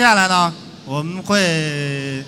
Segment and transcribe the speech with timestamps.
[0.00, 0.50] 接下来呢，
[0.86, 2.24] 我们会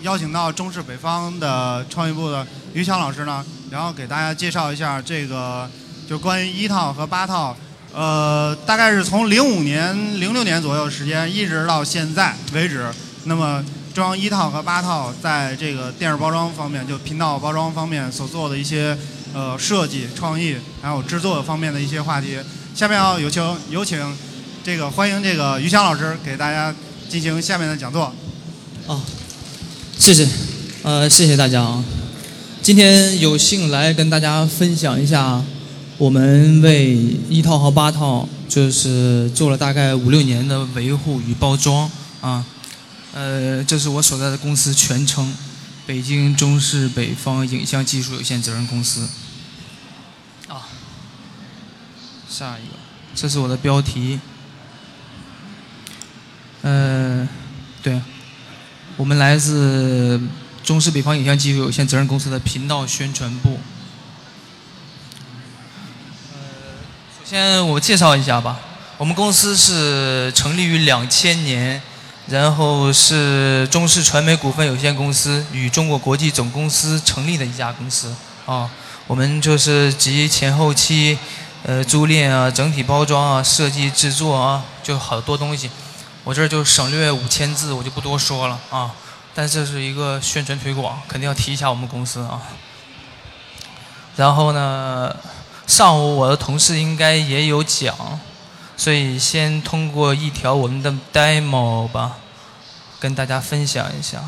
[0.00, 5.70] 邀请到中视北方的创意部的于强老师呢，然后给大家介绍一下这个，
[6.08, 7.56] 就关于一套和八套，
[7.94, 12.90] 呃，大概是从零五年、零六年左右时间，一直到现在为止，
[13.26, 13.64] 那么
[13.94, 18.98] 中央一套和八套在这个电视包装方面，就频道包装方面所做的一些
[19.32, 22.36] 呃设计、创意，还有制作方面的一些话题。
[22.74, 24.18] 下面要有请有请
[24.64, 26.74] 这个欢迎这个于强老师给大家
[27.12, 28.04] 进行下面的讲座。
[28.86, 28.98] 啊，
[29.98, 30.26] 谢谢，
[30.82, 31.84] 呃，谢谢大家啊。
[32.62, 35.44] 今天有幸来跟大家分享一下，
[35.98, 36.94] 我们为
[37.28, 41.90] 一套和八套就是做了大概五六年的维护与包装
[42.22, 42.46] 啊。
[43.12, 45.36] 呃，这是我所在的公司全称，
[45.86, 49.06] 北京中视北方影像技术有限责任公司。
[50.48, 50.64] 啊，
[52.26, 52.78] 下一个，
[53.14, 54.18] 这是我的标题。
[56.62, 57.28] 呃，
[57.82, 58.00] 对，
[58.96, 60.20] 我们来自
[60.64, 63.60] 中视北方影像技术有限责任公司的频道宣传部。
[66.32, 66.38] 呃，
[67.18, 68.58] 首先我介绍一下吧，
[68.96, 71.82] 我们公司是成立于两千年。
[72.28, 78.14] 然后是中视传媒股份有限公司与中国国际总公司成立的一家公司
[78.46, 78.70] 啊，
[79.08, 81.18] 我们就是集前后期，
[81.64, 85.68] 呃，租赁啊、整体包装啊、设计制作啊，就好多东西。
[86.24, 88.92] 我这就省略五千字，我就不多说了啊。
[89.34, 92.42] 但这是一个宣传推广，肯定要提一下我们公司啊。
[94.16, 95.14] 然后呢，
[95.66, 97.96] 上午我的同事应该也有讲。
[98.74, 102.16] 所以先通过一条我们的 demo 吧，
[102.98, 104.22] 跟大家分享一下。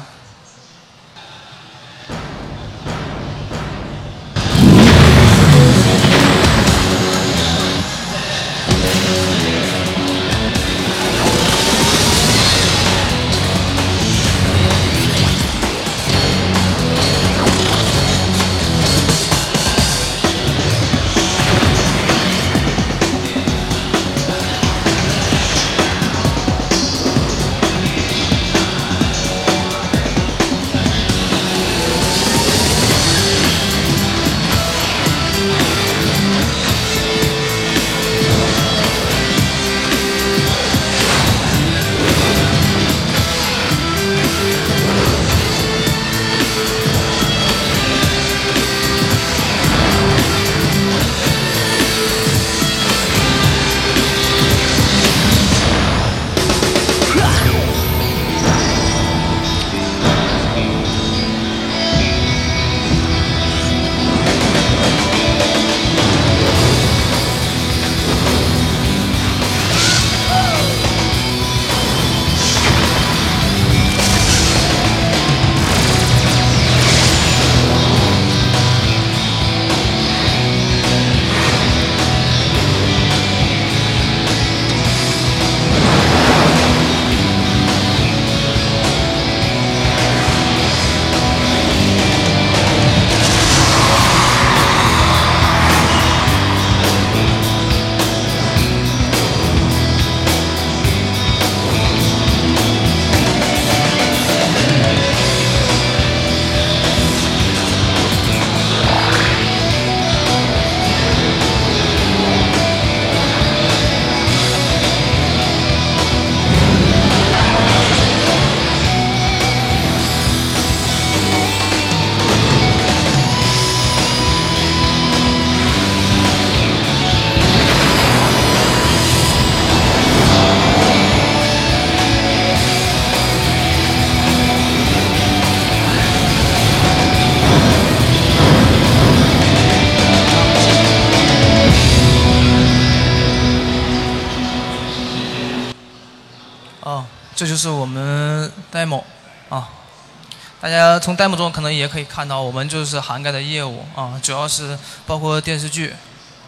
[150.65, 155.95] 大家从 demo 中可能也可以看到，我们就是涵盖的业务啊，主要是包括电视剧，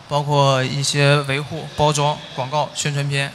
[0.09, 3.31] 包括一些维护、包装、广告、宣传片。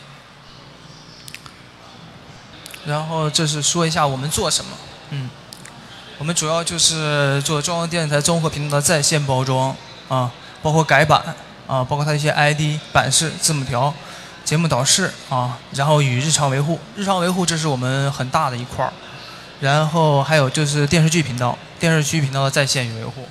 [2.88, 4.72] 然后这是说一下我们做什么，
[5.12, 5.30] 嗯，
[6.18, 9.76] 我们主要就是做中央电视台综合频道的在线包装
[10.10, 10.32] 啊，
[10.64, 11.24] 包括改版
[11.68, 13.94] 啊，包括它一些 ID、版式、字母条。
[14.44, 18.92] 节目导视啊，然后与日常维护，日常维护这是我们很大的一块儿，
[19.62, 23.28] 然后还有就是电视剧频道，电视剧频道的在线与维护，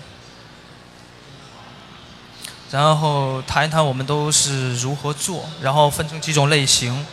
[2.71, 7.05] 然后谈一谈我们都是如何做，然后分成几种类型。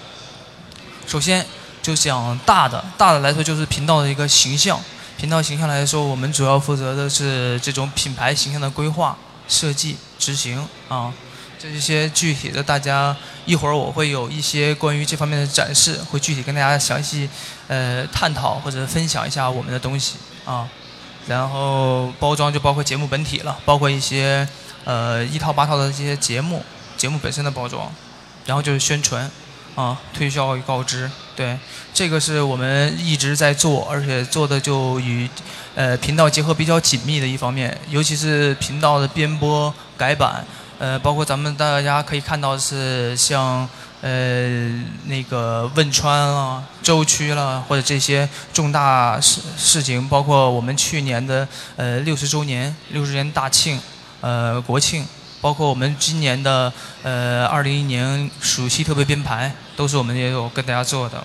[1.07, 1.43] 首先，
[1.81, 4.79] 就讲大的，大的来说就是频道的一个形象。
[5.17, 9.17] 频道形象来说，我们主要负责的是这种品牌形象的规划、
[9.47, 11.11] 设计、执行啊。
[11.59, 13.15] 这一些具体的，大家
[13.45, 17.27] 一会儿我会有一些关于这方面的展示，会具体跟大家详细
[17.67, 20.69] 呃探讨或者分享一下我们的东西啊。
[21.25, 24.47] 然后包装就包括节目本体了，包括一些
[24.85, 26.63] 呃一套八套的这些节目，
[26.95, 27.91] 节目本身的包装，
[28.45, 29.29] 然后就是宣传
[29.73, 31.09] 啊，推销与告知。
[31.35, 31.57] 对，
[31.93, 35.27] 这个是我们一直在做，而且做的就与
[35.73, 40.45] 呃频道结合比较紧密的一方面，尤其是频道的编播改版。
[40.79, 43.67] 呃，包括咱们大家可以看到是像
[44.01, 44.69] 呃
[45.05, 51.47] 那个汶川啊、舟曲啦，或者这些重大事事情，包括我们去年的
[51.77, 53.81] 呃六十周年、六十年大庆、
[54.21, 55.03] 呃国庆，
[55.41, 56.71] 包括我们今年的
[57.01, 61.23] 呃二零一年暑期特别编排，都是我们也有跟大家做的。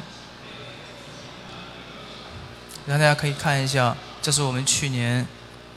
[2.87, 5.27] 让大家可以看一下，这是我们去年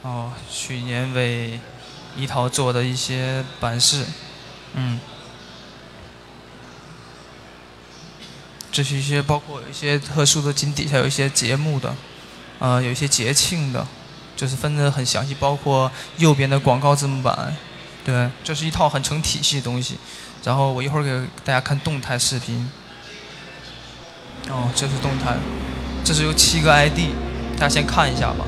[0.00, 1.60] 哦，去年为。
[2.16, 4.04] 一套做的一些版式，
[4.74, 4.98] 嗯，
[8.72, 11.94] 这是一些包括有一些特殊的金底下有一些节目的，
[12.58, 13.86] 呃，有一些节庆的，
[14.34, 17.56] 就是分的很详细，包括右边的广告字幕版，
[18.04, 19.96] 对，这是一套很成体系的东西。
[20.44, 21.10] 然后我一会儿给
[21.44, 22.70] 大家看动态视频，
[24.48, 25.36] 哦，这是动态，
[26.04, 27.10] 这是有七个 ID，
[27.58, 28.46] 大家先看一下吧。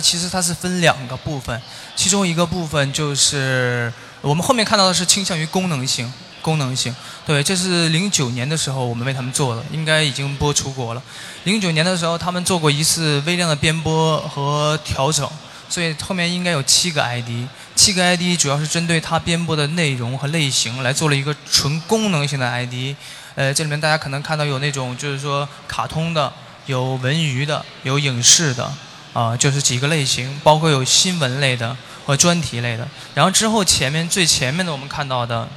[0.00, 1.60] 其实它是分两个部分，
[1.96, 6.12] 其中一个部分就是我们后面看到的是倾向于功能性，
[6.42, 6.94] 功能性。
[7.26, 11.02] 对，这是零九年的时候我们为他们做的，应该已经播出过了。
[11.44, 15.28] 零九年的时候他们做过一次微量的编播和调整，
[15.68, 22.96] 所以后面应该有七个 ID，七个 ID 主要是针对它编播的内容和类型来做了一个纯功能性的 ID。
[23.34, 26.32] 呃，这里面大家可能看到有那种就是说卡通的。
[26.66, 28.70] 有文娱的，有影视的，
[29.12, 32.86] 啊，就是几个类型，包括有新闻类的和专题类的。
[33.14, 35.48] 然后之后前面最前面的我们看到的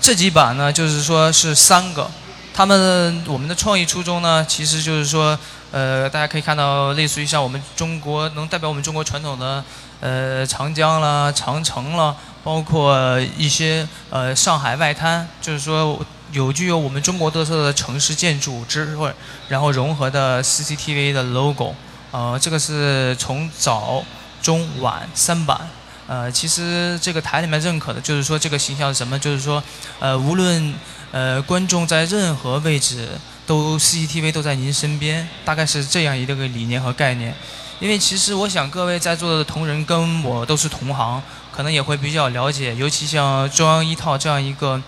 [0.00, 2.10] 这几版呢，就是说是三个。
[2.54, 5.38] 他们我们的创意初衷呢，其实就是说，
[5.70, 9.64] 呃，大家可以看到，类似于像我们中国能代表我们中国传统的，
[10.00, 15.98] 呃，长江啦、长城啦，包括一些呃上海外滩，就是说。
[16.32, 19.10] 有具有我们中国特色的城市建筑之后，
[19.48, 21.74] 然后融合的 CCTV 的 logo，
[22.10, 24.02] 呃，这个是从早、
[24.40, 25.60] 中、晚三版，
[26.06, 29.18] 呃，其实这个台里面认可的就是说这个形象是什么？
[29.18, 29.62] 就是说，
[29.98, 30.74] 呃，无论
[31.10, 33.10] 呃观众在任何位置，
[33.46, 37.34] 都 CCTV 都在您身边，大概是这样一个理念和概念。
[37.78, 41.22] 因为其实我想各位在座的同仁跟我都是同行，
[41.54, 44.80] 可能也会比较了解，尤其像中央一套这样一个。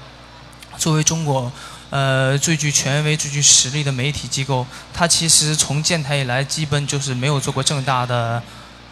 [0.79, 1.51] 作为中国，
[1.91, 8.43] 呃最具权威、最具实力的媒体机构，它其实从建台以来，基本就是没有做过正大的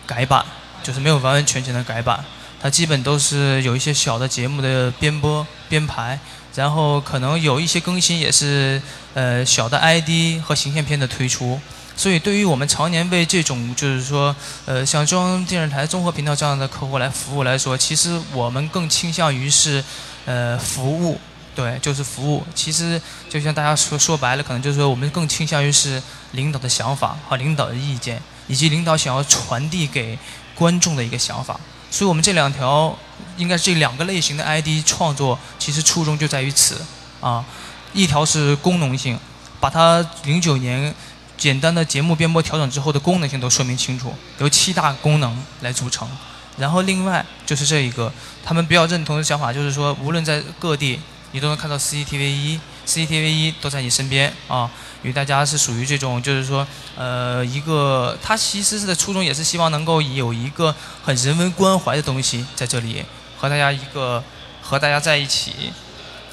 [0.06, 0.44] 改版，
[0.82, 2.24] 就是没有完完全全的改版。
[2.60, 6.16] 它基本都是有一些小的节目的编播编排，
[6.54, 8.80] 然后可能有一些更新，也是
[9.14, 11.60] 呃小的 ID 和形象片的推出。
[11.96, 14.34] 所以，对于我们常年为这种就是说，
[14.64, 19.82] 呃像中央电视台综合频道这样的客户来服务来说，其实我们更倾向于是
[20.24, 21.20] 呃服务。
[21.54, 22.42] 对，就是服务。
[22.54, 30.18] 其实就像大家说说白了，可能就是说我们更倾向于是领导的想法和领导的意见，以及领导想要传递给
[30.54, 31.61] 观众的一个想法。
[31.90, 32.97] 所以我们这两条，
[33.37, 36.80] 应该是这两个类型的 ID 创作，其实初衷就在于此
[37.21, 37.44] 啊。
[37.92, 39.18] 一条是功能性，
[39.61, 40.94] 把它零九年
[41.37, 46.09] 简单的节目编播调整之后的功能性都说明清楚，由七大功能来组成。
[46.56, 48.11] 然后另外就是这一个，
[48.42, 50.99] 他们比较认同的想法就是说，无论在各地。
[51.32, 54.70] 你都能看到 CCTV 一，CCTV 一都在你身边啊，
[55.02, 63.04] 与大家是属于这种，就是说，呃，一个，他其实是的初衷也是希望能够有一个很人文关怀的东西在这里，
[63.38, 64.22] 和大家一个
[64.60, 65.72] 和大家在一起，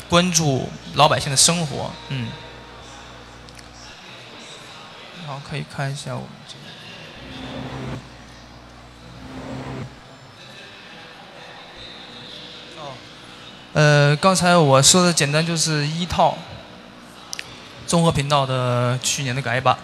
[0.07, 2.27] 关注老百姓的生活，嗯。
[5.25, 6.27] 好，可以看一下我
[13.79, 16.37] 呃，刚才我说的简单就是一套
[17.87, 19.77] 综合频道的去年的改版，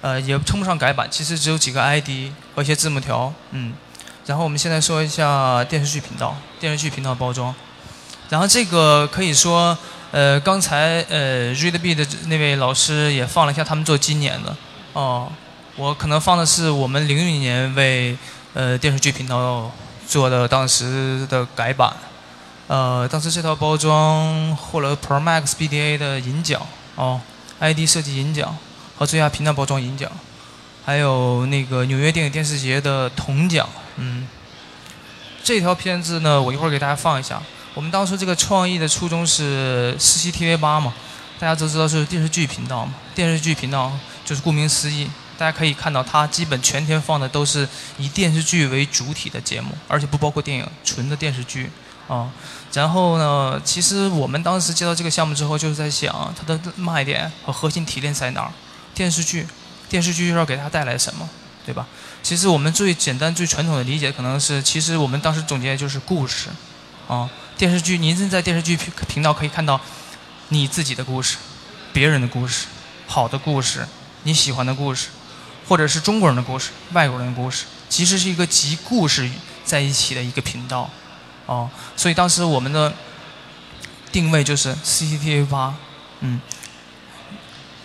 [0.00, 3.72] 呃，也称不上改版，其实只有几个 ID 和一些字幕条，嗯。
[4.26, 7.54] 然后我们现在说一下电视剧频道，电视剧频道包装。
[8.30, 9.78] 然后这个可以说，
[10.10, 14.56] 呃，刚才呃 ReadB 的那位老师也放了一下他们做今年的，
[14.92, 15.30] 哦，
[15.76, 18.18] 我可能放的是我们零零年为
[18.54, 19.70] 呃电视剧频道
[20.04, 21.94] 做的当时的改版。
[22.68, 27.20] 呃，当时这套包装获了 Pro Max BDA 的银奖哦
[27.60, 28.58] ，ID 设计银奖
[28.98, 30.10] 和最佳频道包装银奖，
[30.84, 33.68] 还有那个纽约电影电视节的铜奖。
[33.96, 34.26] 嗯，
[35.44, 37.40] 这条片子呢，我一会儿给大家放一下。
[37.72, 40.92] 我们当时这个创意的初衷是 CCTV 八嘛，
[41.38, 43.92] 大家都知道是电视剧频道嘛，电视剧频道
[44.24, 45.08] 就是顾名思义，
[45.38, 51.70] 大家可以看到它基本全天放的都是以电视剧为主体的节目，而且不包括电影，纯的电视剧。
[52.08, 52.30] 啊，
[52.72, 53.60] 然后呢？
[53.64, 58.52] 其实我们当时接到这个项目之后，就是在想它的卖点和核心提炼在哪儿？
[58.94, 59.46] 电视剧，
[59.88, 61.28] 电视剧要给它带来什么，
[61.64, 61.86] 对吧？
[62.22, 66.48] 其实我们最简单、最传统的理解可能是，其实我们当时总结就是故事。
[67.08, 69.80] 啊，电视剧，您在电视剧频频道可以看到
[70.48, 71.36] 你自己的故事、
[71.92, 72.66] 别人的故事、
[73.06, 73.86] 好的故事、
[74.22, 75.08] 你喜欢的故事，
[75.68, 79.28] 或者是中国人的故事、外国人的故事，其实是一个集故事
[79.64, 80.90] 在一起的一个频道。
[81.46, 82.92] 哦，所以当时我们的
[84.10, 85.74] 定位就是 CCTV 八，
[86.18, 86.40] 嗯，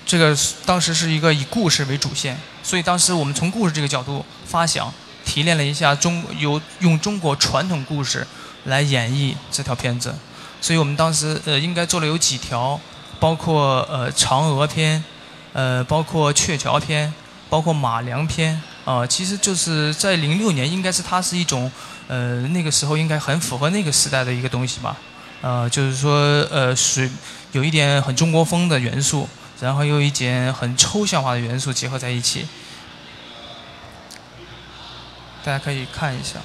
[0.04, 4.92] 这个当时是一个以故事为主线，所以当时我们从故事这个角度发想，
[5.24, 8.26] 提炼了一下中有用中国传统故事
[8.64, 10.16] 来演绎这条片子，
[10.60, 12.80] 所以我们当时呃应该做了有几条，
[13.20, 15.04] 包括呃嫦娥篇，
[15.54, 17.14] 呃包括鹊桥篇，
[17.48, 21.72] 包括马良篇，啊，其实就是在零六年应该是它是一种。
[22.12, 24.98] 呃，那个时候应该很符合那个时代的一个东西吧，
[25.40, 26.14] 呃，就是说，
[26.52, 27.10] 呃，水
[27.54, 29.30] 有一点很中国风的元素，
[29.62, 32.46] 然后又一点很抽象化的元素结合在一起，
[35.46, 36.42] 大家可以看一下。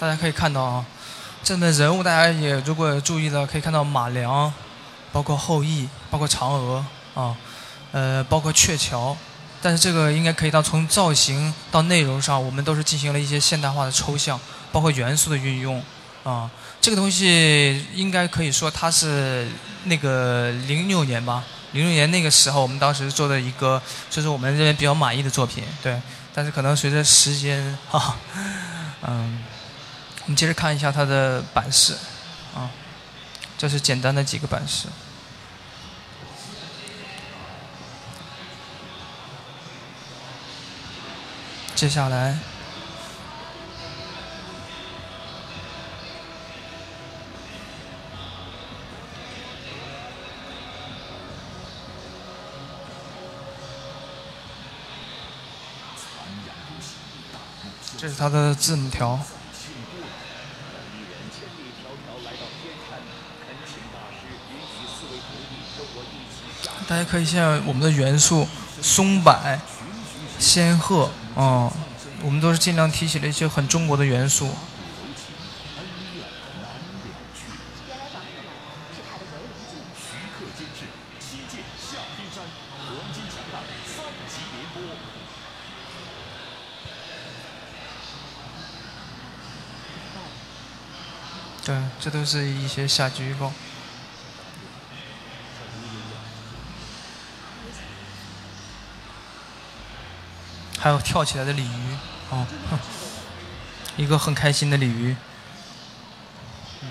[0.00, 0.84] 大家可以看到啊，
[1.42, 4.52] 这的人物大家也如果注意了，可以看到马良，
[5.12, 7.36] 包括后羿，包括嫦娥啊，
[7.90, 9.16] 呃，包括鹊桥，
[9.60, 14.38] 但是这个应该可以到从造型到内容上，我们都是进行了一些现代化的抽象，
[14.70, 15.82] 包括元素的运用
[16.22, 16.48] 啊，
[16.80, 19.48] 这个东西应该可以说它是
[19.84, 26.00] 那个零六年吧，零六年那个时候我们当时做的一个，就是我们认为比较满意的作品，对，
[26.32, 28.14] 但是可能随着时间哈。
[29.00, 29.44] 嗯，
[30.30, 31.94] 你接着看一下它的版式
[32.54, 32.68] 啊，
[33.56, 34.86] 这是简单的几个版式。
[41.74, 42.38] 接下来。
[57.96, 59.18] 这是它的字母条。
[66.88, 68.48] 大家可以现在我们的元素
[68.80, 69.38] 松柏、
[70.38, 71.70] 仙鹤，哦，
[72.22, 74.48] 我们都是尽量提起了一些很中国的元素。
[91.66, 93.52] 对，这都是一些夏季预告
[100.78, 101.96] 还有跳起来的鲤鱼，
[102.30, 102.46] 哦，
[103.96, 105.16] 一个很开心的鲤鱼。
[106.82, 106.88] 嗯，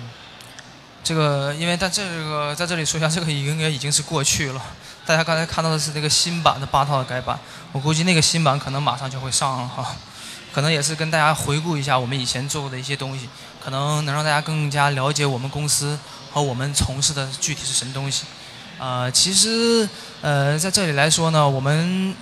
[1.02, 4.62] 这个因为在这个在这里说一下，这个应该已经是过去了。
[5.06, 7.38] 大家刚才看到的是这个新版的八套的改版，
[7.72, 9.96] 我估计那个新版可能马上就会上了哈。
[10.52, 13.28] 可能也是跟大家回顾一下我们以前做过的一些东西，
[13.58, 15.98] 可能能让大家更加了解我们公司
[16.30, 18.24] 和我们从事的具体是什么东西。
[18.78, 19.88] 啊，其实
[20.20, 22.14] 呃在这里来说呢，我们。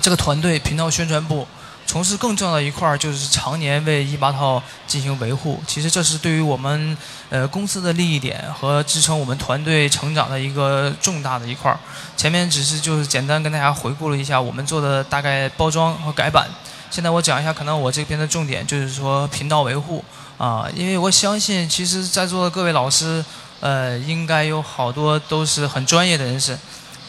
[0.00, 1.46] 这个团队频道宣传部
[1.86, 5.62] 从事更重要的一块儿，就是常年为一八套进行维护。
[5.66, 6.96] 其实这是对于我们
[7.28, 11.78] 呃公司的利益点和支撑我们团队成长的一个重大的一块儿。
[12.16, 16.48] 前面只是就是简单跟大家回顾了一下我们做的大概包装和改版。
[16.90, 20.02] 现在我讲一下，可能我这边的重点就是说频道维护
[20.38, 23.22] 啊，因为我相信其实在座的各位老师
[23.60, 26.56] 呃应该有好多都是很专业的人士，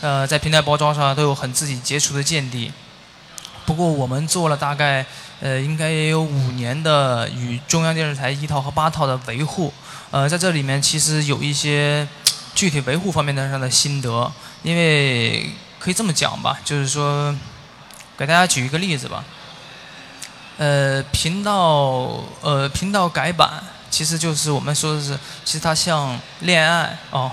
[0.03, 2.73] 呃在平台包装上都有很自己杰出的见地。
[3.65, 5.05] 不过我们做了大概，
[5.39, 9.73] 呃，应该也有五年的与中央电视台一套和八套的维护，
[10.11, 12.05] 呃，在这里面其实有一些
[12.53, 14.29] 具体维护方面的上的心得，
[14.63, 15.49] 因为
[15.79, 17.33] 可以这么讲吧，就是说，
[18.17, 19.23] 给大家举一个例子吧，
[20.57, 27.31] 呃，频道呃频道改版，其实就是我们说的是，其实它像恋爱哦，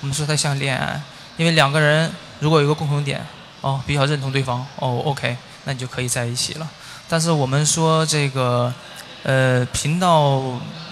[0.00, 1.02] 我们说它像恋爱，
[1.36, 3.24] 因为两个人如果有个共同点
[3.60, 5.36] 哦，比较认同对方哦，OK。
[5.64, 6.68] 那你就可以在一起了，
[7.08, 8.74] 但是我们说这个，
[9.22, 10.42] 呃，频道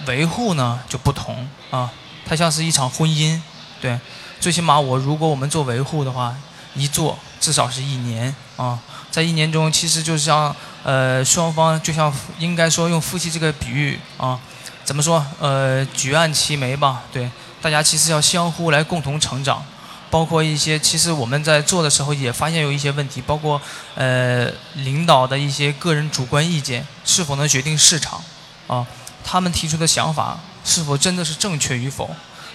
[0.07, 1.91] 维护呢就不同啊，
[2.25, 3.37] 它像是一场婚姻，
[3.81, 3.99] 对，
[4.39, 6.33] 最起码我如果我们做维护的话，
[6.73, 8.79] 一做至少是一年啊，
[9.11, 14.39] 在一年中其实就像呃双方就像应该说用夫妻这个比喻啊，
[14.85, 17.29] 怎么说呃举案齐眉吧，对，
[17.61, 19.61] 大家其实要相互来共同成长。
[20.11, 23.59] 包括一些，其实我们在做的时候也发现有一些问题，包括
[23.95, 28.21] 呃领导的一些个人主观意见是否能决定市场，
[28.67, 28.85] 啊，
[29.23, 32.09] 他们提出的想法是否真的是正确与否？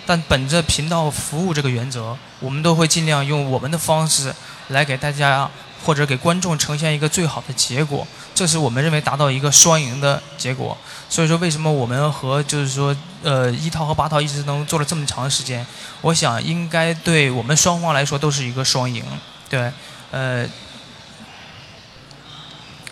[0.05, 4.33] 但本着频道服务这个原则，我们都会尽量用我们的方式
[4.69, 5.51] 来给大家。
[5.87, 10.77] 或者给观众呈现一个最好的结果，这是我们认为达到一个双赢的结果。
[11.09, 15.65] 所以说，为什么我们和就是说，呃，一套和八套一直能做了这么长时间？
[16.01, 19.05] 我想应该对我们双方来说都是一个双赢。
[19.49, 19.71] 对，
[20.11, 20.45] 呃，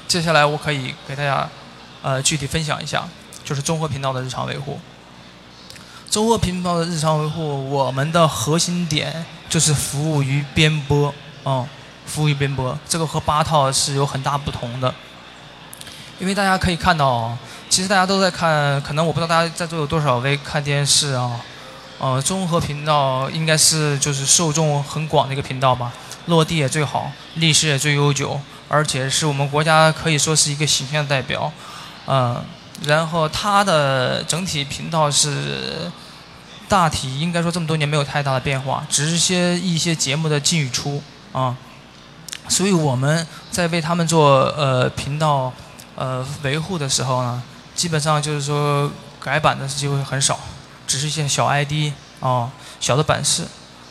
[0.07, 1.51] 接下来我可以给大家，
[2.01, 3.09] 呃，具体分享一下，
[3.45, 4.79] 就是综合频道的日常维护。
[6.09, 11.13] 综合频道的日常维护，我们的核心点就是服务于编播，
[11.45, 11.67] 嗯。
[12.07, 14.95] 服务于编播，这个和八套是有很大不同的。
[16.21, 17.37] 因为大家可以看到，
[17.69, 21.41] 其实大家都在看，可能我不知道大家在座有多少位看电视啊。
[21.99, 25.93] 呃，综合频道应该是就是受众很广的一个频道吧，
[26.27, 31.51] 落地也最好，历史也最悠久，而且是我们国家可以说是一个形象代表。
[32.07, 32.45] 嗯，
[32.85, 35.91] 然后它的整体频道是
[36.69, 41.57] 大体应该说这么多年没有太大的变化，只是些一些节目的进与出啊。
[42.49, 45.53] 所以我们在为他们做呃频道
[45.97, 47.43] 呃维护的时候呢，
[47.75, 50.39] 基本上就是说改版的机会很少，
[50.87, 53.45] 只是一些小 ID 啊小的版式，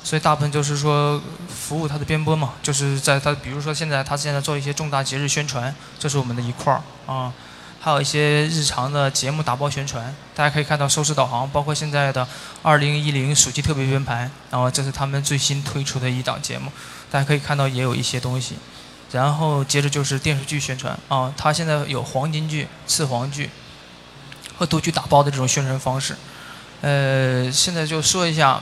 [0.04, 7.34] 所以大部分就是说服务它的编播嘛，就是在它比如说现在它现在做一些重大节日宣传，这是我们的一块儿啊，
[7.80, 12.28] 还有一些日常的节目打包宣传，大家可以看到收视导航，包括现在的
[12.62, 16.72] 二零一零暑期特别编排，然后这是他们最新推出的一档节目。
[17.13, 18.56] 大家可以看到也有一些东西，
[19.12, 23.52] 然后接着就是电视剧宣传啊，它现在有黄金剧、次黄剧
[24.58, 26.17] 和独剧打包的这种宣传方式。
[26.82, 28.60] 呃，现在就说一下，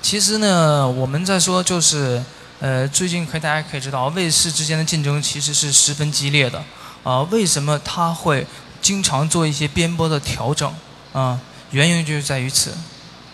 [0.00, 2.22] 其实呢，我们在说就是，
[2.60, 6.62] 呃，最近可以大家可以知道，卫视之间的竞争其实是十分激烈的
[7.02, 7.22] 啊。
[7.22, 8.46] 为什么它会
[8.80, 10.72] 经常做一些编播的调整
[11.12, 11.40] 啊？
[11.72, 12.72] 原因就是在于此。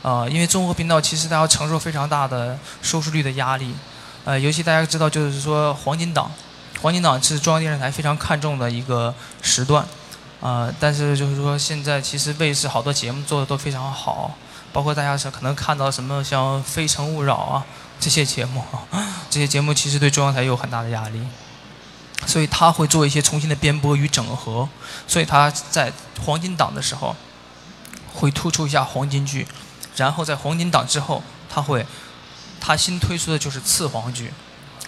[0.06, 3.74] 啊，因为综合频道其实它要承受非常大的收视率的压力，
[4.24, 6.30] 呃，尤其大家知道，就是说黄金档，
[6.80, 9.84] 黄金档是中央电视台非常看重的一个时段，
[10.40, 14.36] 啊，但是就是说现在其实卫视好多节目做的都非常好，
[14.72, 17.66] 包括大家是可能看到什么像《非诚勿扰》啊
[17.98, 18.62] 这些节目，
[19.28, 21.20] 这些节目其实对中央台有很大的压力，
[22.26, 24.68] 所以他会做一些重新的编播与整合，
[25.08, 25.92] 所以他在
[26.24, 27.16] 黄金档的时候
[28.14, 29.48] 会突出一下黄金剧，
[29.96, 31.84] 然后在黄金档之后他会
[32.60, 34.32] 他新推出的就是次黄剧。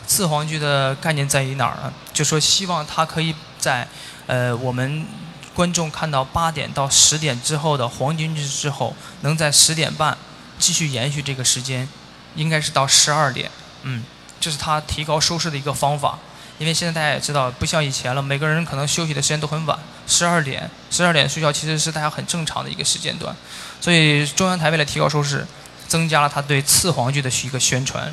[0.06, 1.92] 次黄剧的概念在于哪儿呢？
[2.14, 3.86] 就说希望它可以在，
[4.26, 5.06] 呃，我们
[5.54, 10.16] 观众看到八点到十点之后的黄金剧之后，能在十点半
[10.58, 11.86] 继续延续这个时间，
[12.34, 13.50] 应该是到十二点，
[13.82, 14.02] 嗯，
[14.40, 16.18] 这是它提高收视的一个方法。
[16.56, 23.36] 因为现在大家也知道，不像以前了，每个人可能休息的时间都很晚，十二点，十二点睡觉其实是大家很正常的一个时间段，
[23.78, 25.46] 所以中央台为了提高收视，
[25.86, 28.12] 增加了它对次黄剧的一个宣传。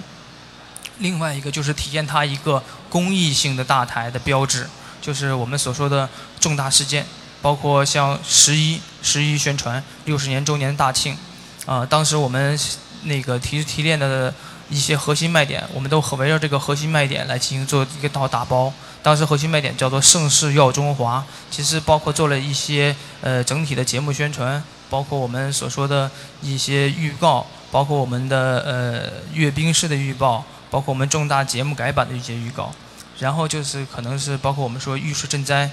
[0.99, 4.69] 另外一个就是体现它一个公益性的大台的标志，
[5.01, 7.05] 就是我们所说的重大事件，
[7.41, 11.17] 包括像十一十一宣传六十年周年大庆，
[11.65, 12.60] 啊，当时我们
[13.03, 14.34] 那个提提炼的
[14.69, 18.73] 一些核心卖点，我们都围绕这个核心卖点来进行做一个到打包。
[19.06, 26.10] 当时核心卖点叫做盛世耀中华，其实包括做了一些呃整体的节目宣传，包括我们所说的
[26.41, 30.44] 一些预告，包括我们的呃阅兵式的预报。
[30.72, 32.74] 包括我们重大节目改版的一些预告，
[33.20, 35.70] 然后就是可能是包括我们说玉树赈灾，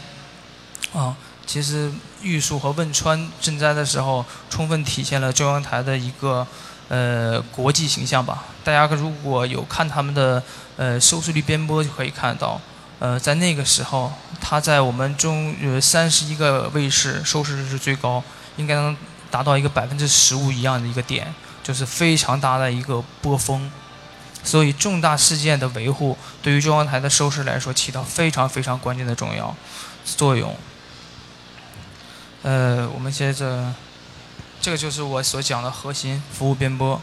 [0.92, 1.90] 啊，其实
[2.20, 6.46] 玉树和汶川赈灾的时候，充分体现了中央台的一个
[6.88, 8.44] 呃国际形象吧。
[8.62, 10.40] 大家如果有看他们的
[10.76, 12.60] 呃收视率编播，就可以看到，
[13.02, 18.22] 呃，在那个时候，它在我们中呃三十一个卫视收视率是最高，
[18.56, 18.96] 应该能
[19.28, 21.34] 达到一个百分之十五一样的一个点，
[21.64, 23.68] 就是非常大的一个波峰。
[24.44, 29.52] 所以重大事件的维护，对于中央台的收视来说，起到非常非常关键的重要
[30.04, 30.54] 作用。
[32.42, 33.74] 呃，我们接着，
[34.60, 37.02] 这个就是我所讲的核心服务编播。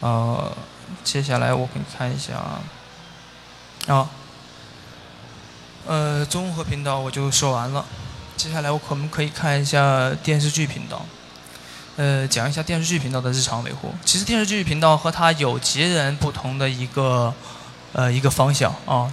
[0.00, 0.54] 呃，
[1.02, 2.60] 接下来我给你看一下啊。
[3.86, 4.10] 啊。
[5.88, 7.82] 呃，综合频道我就说完了。
[8.36, 11.02] 接下来我可不可以看一下电视剧频道？
[11.96, 13.94] 呃，讲一下电视剧频道的日常维护。
[14.04, 17.32] 其实电视剧频道和它有截然不同的一个，
[17.94, 19.10] 呃，一个方向啊。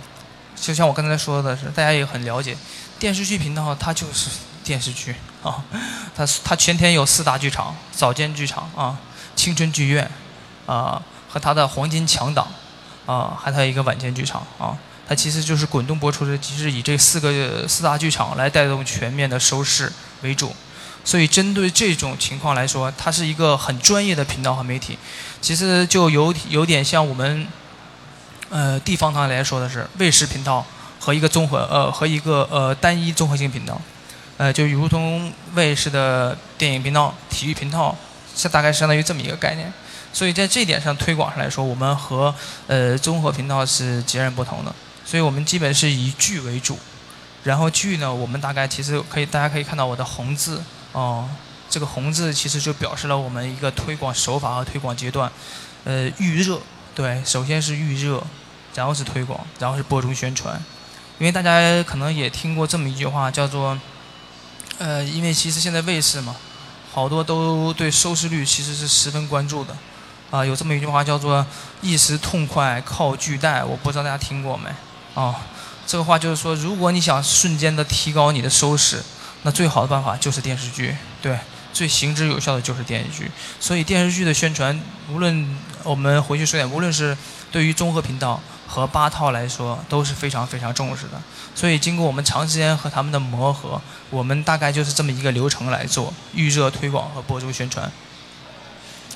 [0.53, 2.57] 就像我刚才说的是，大家也很了解，
[2.99, 4.29] 电视剧频道它就是
[4.61, 5.63] 电视剧啊。
[6.13, 8.99] 它它全天有四大剧场：早间剧场啊、
[9.33, 10.11] 青春剧院
[10.65, 12.45] 啊和它的黄金强档
[13.05, 14.77] 啊，还有它一个晚间剧场啊。
[15.07, 19.91] 它其实就是滚动播出的，其实以这四个四大剧场来带动全面的收视
[20.21, 20.55] 为主。
[21.03, 24.97] 所以，针对这种情况来说，它是一个很专业的频道和媒体。
[25.39, 27.47] 其实就有有点像我们，
[28.49, 30.65] 呃，地方上来说的是卫视频道
[30.99, 33.79] 和一个综合呃和一个呃单一综合性频道，
[34.37, 37.95] 呃，就如同卫视的电影频道、体育频道，
[38.35, 39.71] 是大概相当于这么一个概念。
[40.11, 42.33] 所以在这点上推广上来说，我们和
[42.65, 44.73] 呃综合频道是截然不同的。
[45.05, 46.79] 所以我们基本是以剧为主，
[47.43, 50.63] 然后剧呢，我们大概其实可以大家可以看到我的红字。
[50.93, 51.29] 哦，
[51.69, 55.31] 这个红字其实就表示了我们一个推广手法和推广阶段。
[55.83, 56.59] 呃，预热，
[56.95, 58.23] 对，首先是预热，
[58.73, 60.59] 然后是推广，然后是播种宣传。
[61.19, 63.77] 因为大家可能也听过这么一句话，叫做，
[64.79, 66.35] 呃，因为其实现在卫视嘛，
[66.91, 69.77] 好多都对收视率其实是十分关注的。
[70.31, 71.45] 啊，有这么一句话叫做
[71.81, 74.69] “一时痛快靠剧带”，我不知道大家听过没？
[75.15, 75.36] 哦，
[75.88, 79.01] 这个话就是说，如果你想瞬间的提高你的收视。
[79.47, 81.38] 那最好的办法就是电视剧，对，
[81.71, 83.30] 最行之有效的就是电视剧。
[83.60, 87.15] 所以电视剧的宣传，无论我们回去说点，无论是
[87.51, 91.21] 对于综合频道和八套来说，都是非常非常重视的。
[91.54, 97.91] 所以经过我们长时间和他们的磨合，我们大概就是这么一个流程来做预热、推广和播出宣传。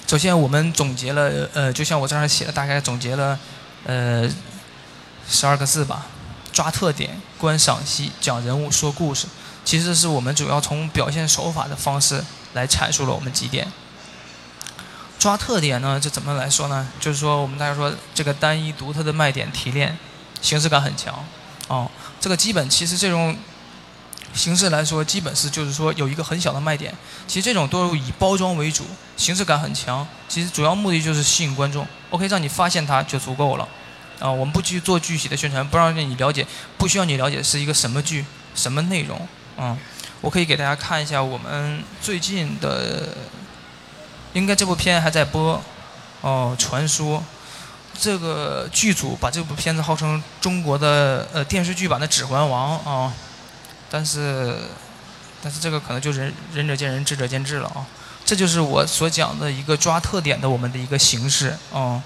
[0.05, 3.39] 首先我们总结了，呃，就像我这儿写的，大概总结了，
[3.85, 4.29] 呃，
[5.29, 6.07] 十二个字吧：
[6.51, 9.27] 抓特点、观赏戏、讲人物、说故事。
[9.63, 13.71] 其实是我们主要从表现手法的方式来阐述了我们几点。
[15.19, 16.87] 抓特点呢，这怎么来说呢？
[16.99, 19.95] 就是说我们大家说这个单一独特的卖点提炼，
[20.41, 21.23] 形式感很强。
[21.67, 23.37] 哦，这个基本其实这种
[24.33, 26.95] 形式来说，基本是就是说有一个很小的卖点。
[27.27, 28.85] 其实这种都以包装为主，
[29.17, 30.07] 形式感很强。
[30.27, 33.67] 其实主要目的就是吸引观众，OK，让你发现它就足够了。
[34.19, 36.45] 啊，我们不去做具体的宣传，不让你了解，
[36.77, 39.27] 不需要你了解是一个什么剧、什么内容。
[39.57, 39.77] 嗯，
[40.21, 43.15] 我可以给大家看一下我们最近的，
[44.33, 45.61] 应该这部片还在播，
[46.21, 47.23] 哦，传说，
[47.97, 53.13] 这个剧组把这部片子号称中国的呃电视剧版的《指环王》啊，
[53.89, 54.55] 但是
[55.41, 57.85] 但是这个可能就仁仁者见仁，智者见智了啊。
[58.25, 62.03] 这就是我所讲的一个抓特点的我们的一个形式啊。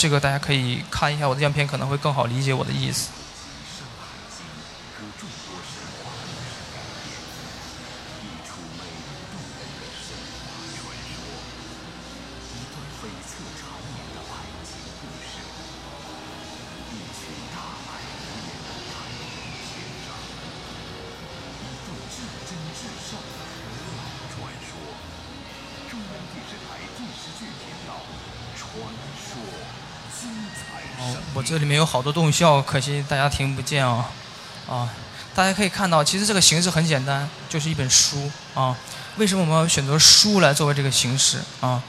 [0.00, 3.10] 这个大家可以看一下我的样片，可能会更好理解我的意思。
[31.50, 34.08] 这里面有好多动效，可惜大家听不见啊，
[34.68, 34.88] 啊，
[35.34, 38.76] 大家可以看到，其实这个形式很简单，就是一本书啊。
[39.16, 41.82] 为什么我们要选择书来作为这个形式啊？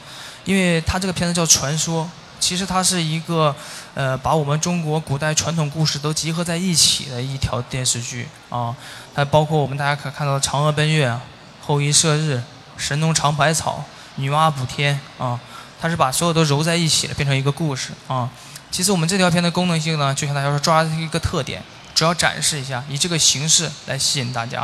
[0.44, 2.04] 因为它这个片子叫《传说》，
[2.40, 3.54] 其实它是一个
[3.94, 8.74] 呃把我们中国古代传统故事都集合在一起的一条电视剧啊。
[9.14, 11.16] 它包括我们大家可看到的嫦娥奔月、
[11.64, 12.42] 后羿射日、
[12.76, 13.84] 神农尝百草、
[14.16, 15.38] 女娲补天啊，
[15.80, 18.28] 它是把所有都揉在一起了，变成一个故事啊。
[18.72, 21.62] 其实我们这条片的功能性呢，就像大家说抓一个特点，
[21.94, 24.62] 主要展示一下，以这个形式来吸引大家。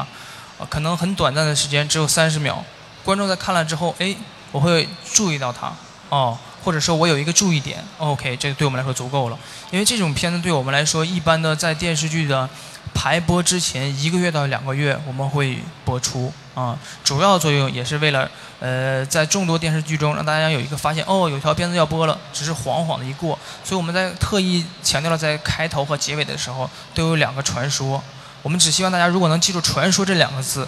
[0.59, 2.64] 啊，可能很短暂的时间，只有三十秒，
[3.05, 4.16] 观众在看了之后，哎，
[4.51, 5.73] 我会注意到它，
[6.09, 6.37] 哦，
[6.69, 9.39] 或者说我有一个注意点，OK，这个对我们来说足够了。
[9.71, 12.47] 因为这种片子对我们来说，一般的在电视剧的。
[12.95, 16.77] 排播之前一个月到两个月，我们会播出啊。
[17.05, 18.29] 主要作用也是为了，
[18.61, 23.39] 呃，在众多电视剧中让大家有一个发现，哦，有条片子要播了，只是晃晃的一过。
[23.65, 28.03] 所以我们在特意强调了，在开头和结尾的时候都有两个传说。
[28.43, 30.67] 我们只希望大家如果能记住“传说”这两个字，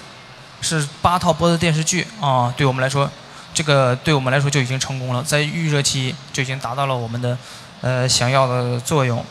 [0.60, 3.10] 是八套播的电视剧啊，对我们来说，
[3.52, 7.36] 这个对我们来说就已经成功了，在预热期就已经达到了我们的，
[7.80, 9.24] 呃，想要的作用。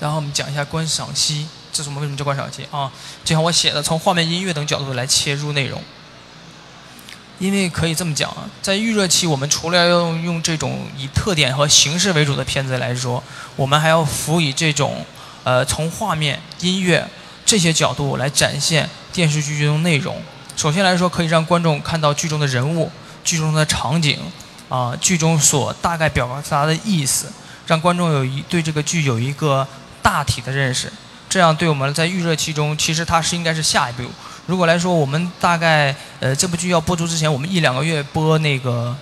[0.00, 2.90] 然后我们讲一下观赏期，这是我们为什么叫观赏期啊？
[3.24, 5.80] 就像我写的，从画面、音乐等角度来切入内容。
[7.38, 13.22] 因为可以这么讲啊，在预热期，我们除了要用用这种以特点和形式为主的片子来说，
[13.56, 15.04] 我们还要辅以这种
[15.44, 17.08] 呃从画面、音乐
[17.44, 20.22] 这些角度来展现电视剧中内容。
[20.62, 22.88] 首先来说，可以让观众看到剧中的人物、
[23.24, 24.16] 剧中的场景
[24.68, 27.26] 啊，剧中所大概表达的意思，
[27.66, 29.66] 让观众有一对这个剧有一个。
[30.00, 30.92] 大体的认识，
[31.28, 34.04] 这样对我们在预热期中，其实它是应该是下一步。
[34.46, 38.96] 如果来说，我们大概呃这部剧要播出之前，我们一两个月播那个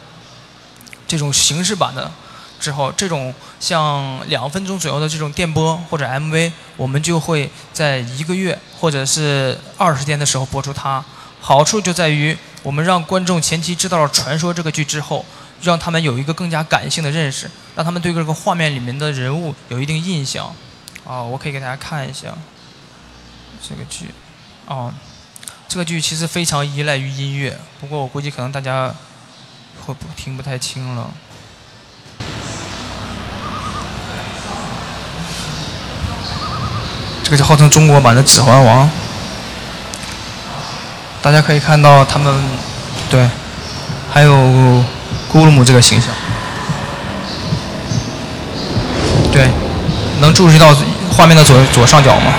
[1.06, 2.10] 这种形式版的
[2.58, 11.04] 之后，这种像两分钟左右的这种电波或者 MV，我们就会在一个月或者是二十天的时候播出它。
[11.40, 15.24] 好处就在于，我们让观众前期知道了《传说》这个剧之后，
[15.62, 20.55] 让他们有一个更加感性的认识，让他们对这个画面里面的人物有一定印象。
[21.05, 22.29] 哦，我可以给大家看一下
[23.66, 24.11] 这个剧。
[24.66, 24.92] 哦，
[25.66, 28.94] 这个剧其实非常依赖于音乐，不过我估计可能大家
[29.85, 31.11] 会不听不太清了。
[37.24, 38.87] 这个是号称中国版的《指环王》，
[41.22, 42.35] 大家可以看到他们
[43.11, 43.28] 对，
[44.11, 44.33] 还有
[45.33, 46.11] 咕噜姆这个形象，
[49.33, 49.48] 对，
[50.20, 50.74] 能注意到。
[51.12, 52.33] 画面的左左上角吗？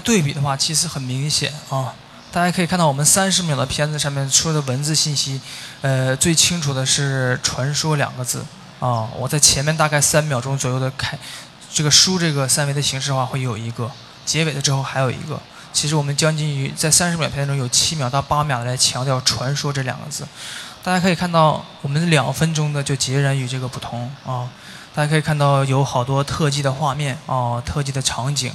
[0.00, 1.94] 对比的话，其实很明显啊。
[2.30, 5.40] 大家可以看到，我们三十秒的片子上面出的文字信息，
[5.80, 8.44] 呃，最清楚的是“传说”两个字
[8.80, 9.08] 啊。
[9.16, 11.18] 我在前面大概三秒钟左右的开
[11.72, 13.90] 这个书这个三维的形式的话，会有一个
[14.26, 15.40] 结尾的之后还有一个。
[15.72, 20.26] 其实我们将近于在三十秒片中有七秒到八秒来强调“传说”这两个字。
[20.82, 24.48] 大家可以看到，我们两分钟的就截然与这个不同啊。
[24.94, 28.52] 大家可以看到有好多特技的画面啊，特技的场景。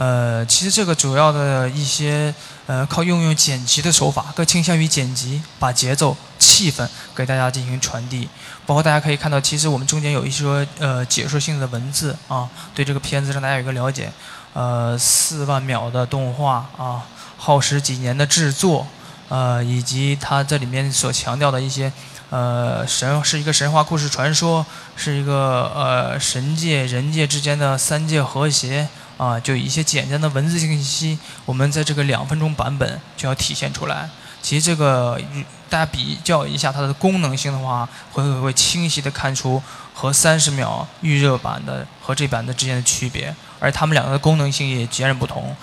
[0.00, 2.34] 呃，其实这个主要的一些
[2.66, 8.26] 呃，靠运用剪辑的手法，更倾向于剪辑，把节奏、气氛给大家进行传递。
[8.64, 14.10] 包括大家可以看到，其实我们中间有一些呃解说性的文字啊，对这个片子让大家有一个了解。
[14.54, 17.04] 呃，四万秒的动画啊，
[17.36, 18.86] 耗时几年的制作，
[19.28, 21.92] 呃，以及它这里面所强调的一些
[22.30, 24.64] 呃神是一个神话故事传说，
[24.96, 28.88] 是一个呃神界人界之间的三界和谐。
[29.20, 34.08] 啊，就一些简单的文字信息，我们在这个两分钟版本就要体现出来。
[34.40, 35.20] 其实这个
[35.68, 45.54] 大家比较一下它的功能性的话，会会会清晰的看出和三十秒预热版的和这版的之间的区别，而它们两个的功能性也截然不同。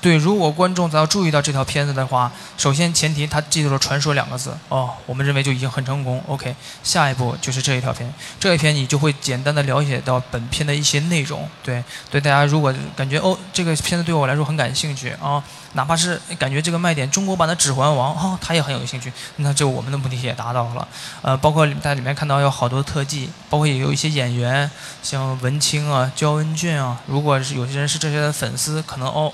[0.00, 6.22] 对，如果观众咱要注意到这条片子的话，首先前提他记住了“传说”两个字，哦，我们认为就已经很成功。
[6.26, 11.48] OK，下一步就是这一条片，这一篇你就会简单的了解到本片的一些内容。
[11.62, 15.42] 对，对大家如果感觉哦这个片子对我来说很感兴趣啊，
[15.74, 20.88] 哪怕是感觉这个卖点中国版的《指环王》哦，他也很有兴趣，那这我们的目的也达到了。
[21.20, 24.70] 呃，包括在里面看到有好多特技，包括也有一些演员，
[25.02, 29.32] 像文清啊、焦恩俊啊，如果是有些人是这些的粉丝，可能哦。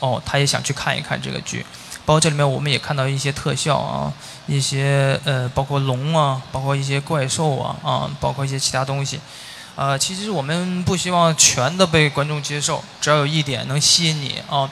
[0.00, 1.64] 哦，他也想去看一看这个剧，
[2.04, 4.12] 包括这里面我们也看到一些特效啊，
[4.46, 9.18] 一些呃，包括龙啊，包括一些怪兽啊，啊，包括一些其他东西，
[9.74, 14.70] 呃，其实我们不希望全的被观众接受，只要有一点能吸引你啊，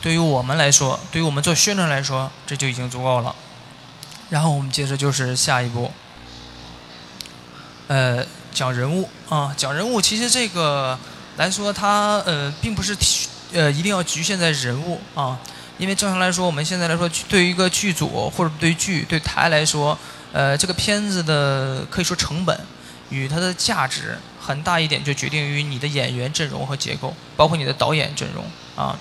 [0.00, 3.34] 对于我们来说，对于我们做宣传来说，这就已经足够了。
[4.30, 5.92] 然后我们接着就是下一步，
[7.88, 10.98] 呃，讲人物啊，讲人物，其实这个
[11.36, 12.96] 来说，它呃，并不是。
[13.52, 15.38] 呃，一定要局限在人物啊，
[15.78, 19.98] 因为正常来说，我们现在来说，对于一个剧组或者对剧对台来说，
[20.32, 22.58] 呃，这个片子的可以说成本
[23.10, 28.96] 与它的价值很大一点，就决定于你的演员阵容和结构，包括你的导演阵容啊。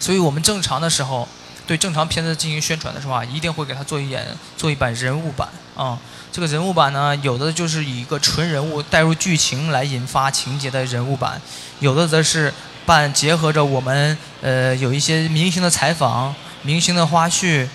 [0.00, 1.28] 所以我们正常的时候，
[1.66, 4.26] 对正常片子进行宣传的时候啊，一定会给他做一演
[4.56, 5.98] 做一版人物版啊。
[6.32, 11.40] 这个人物版呢，有的就是以一个纯人物带入剧情来引发情节的人物版，
[11.80, 12.54] 有的则是。
[12.86, 17.66] 办结合着我们呃有一些明星的采访、明星的花絮，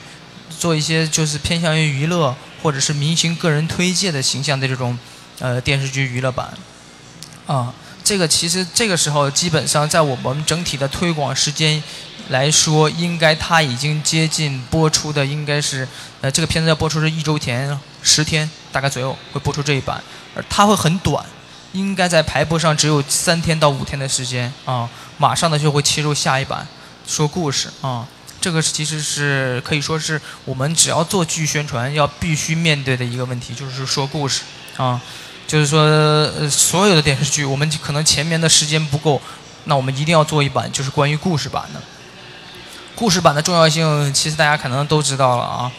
[0.57, 4.97] 做一些就是偏向于娱乐或者是明星个人推介的形象的这种
[5.39, 6.53] 呃电视剧娱乐版，
[7.47, 11.81] 啊，这个其实这个时候基本上在我们整体的推广时间
[12.29, 15.87] 来说，应该它已经接近播出的应该是
[16.21, 20.03] 呃这个片子要播出是一周前十天大概左右会播出这一版，
[20.35, 21.25] 而它会很短。
[21.73, 26.67] 应该在排播上只有三天到五天的时间啊，马上的就会切入下一版，
[27.07, 28.07] 说故事啊，
[28.41, 34.41] 这个其实是可以说是我们只要做剧宣传要必须面对的一个问题，就是说故事
[34.77, 34.99] 啊，
[35.45, 39.21] 就是说所有的电视剧我们可能前面的时间不够，
[39.65, 41.79] 那我们一定要做一版就是关于故事版的。
[42.95, 45.71] 故事版的重要性其实大家可能都知道了啊，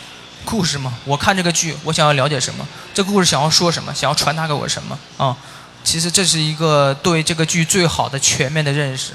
[0.44, 5.37] 故事嘛，我看这个剧我想要了解什么，这故事想要说什么，想要传达给我什么啊。
[5.82, 9.12] 其实这是一个对这个剧最好的全面的认识。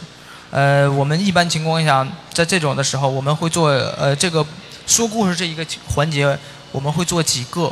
[0.52, 4.46] 呃，我们一般情况下在这种的时候，我们会做呃这个
[4.88, 6.38] 说故事这一个环节，
[6.72, 7.72] 我们会做几个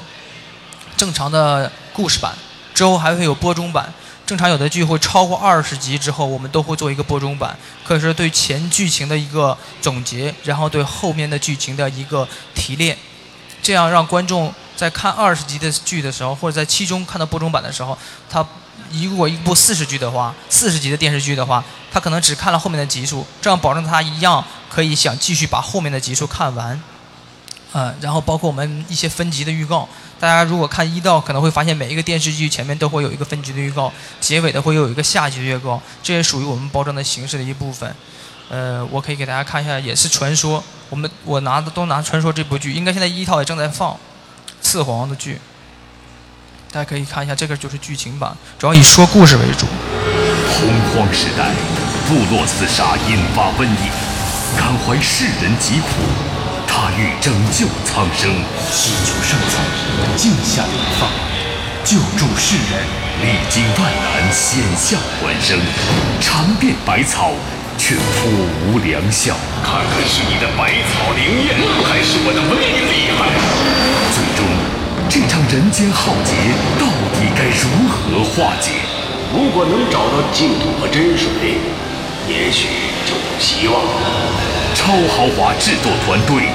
[0.97, 2.33] 正常的故事版，
[2.73, 3.93] 之后还会有播中版。
[4.25, 12.97] 正常有的剧会超过二十集之后，我们都会做一个播中版，可以说对前剧情的一个总结，然后对后面的剧情的一个提炼，
[13.61, 17.97] 这样让观众在看二十集的剧的时候，或者在其中看到播中版的时候，
[18.29, 18.45] 他。
[18.91, 26.81] 如果一部四十集的话，四十集的电视剧的话，他可能只看了后面的集数，这样保证他一样可以想继续把后面的集数看完。
[27.75, 37.95] 嗯，然后包括我们一些分集的预告，大家如果看一到，可能会发现每一个电视剧前面都会有一个分集的预告，结尾的会有一个下集的预告，这也属于我们包装的形式的一部分。
[38.49, 43.97] 呃，我可以给大家看一下，也是传说，我们我拿的都拿传说这部剧，应该现在一套也正在放，
[44.61, 45.41] 次皇的剧。
[46.73, 49.67] 大家可以看一下，这个就是剧情版，主要以说故事为主。
[50.49, 51.53] 洪荒时代，
[52.09, 53.93] 部落厮杀引发瘟疫，
[54.57, 56.01] 感怀世人疾苦，
[56.65, 58.33] 他欲拯救苍生，
[58.71, 59.55] 祈求圣子
[60.17, 60.69] 静下来
[60.99, 61.07] 放，
[61.85, 62.81] 救助世人。
[63.21, 65.59] 历经万难，险象环生，
[66.19, 67.33] 尝遍百草，
[67.77, 68.01] 却苦
[68.65, 69.35] 无良效。
[69.63, 71.53] 看看是你的百草灵验，
[71.85, 73.52] 还是我的威力厉害？
[75.13, 76.33] 这场人间浩劫
[76.79, 78.71] 到底该如何化解？
[79.31, 81.29] 如果能找到净土和真水，
[82.27, 82.65] 也许
[83.05, 83.79] 就有希望。
[84.73, 86.49] 超豪华制作团队，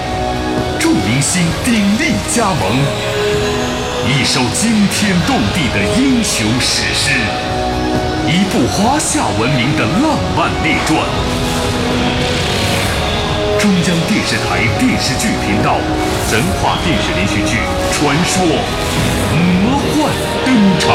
[0.76, 2.76] 众明星鼎力加盟，
[4.08, 7.12] 一首惊天动地的英雄史诗，
[8.26, 10.98] 一部华夏文明的浪漫列传。
[13.60, 15.78] 中央电视台电视剧频道
[16.30, 17.56] 神话电视连续剧
[17.92, 18.44] 《传说》
[19.34, 20.14] 魔幻
[20.46, 20.86] 登场。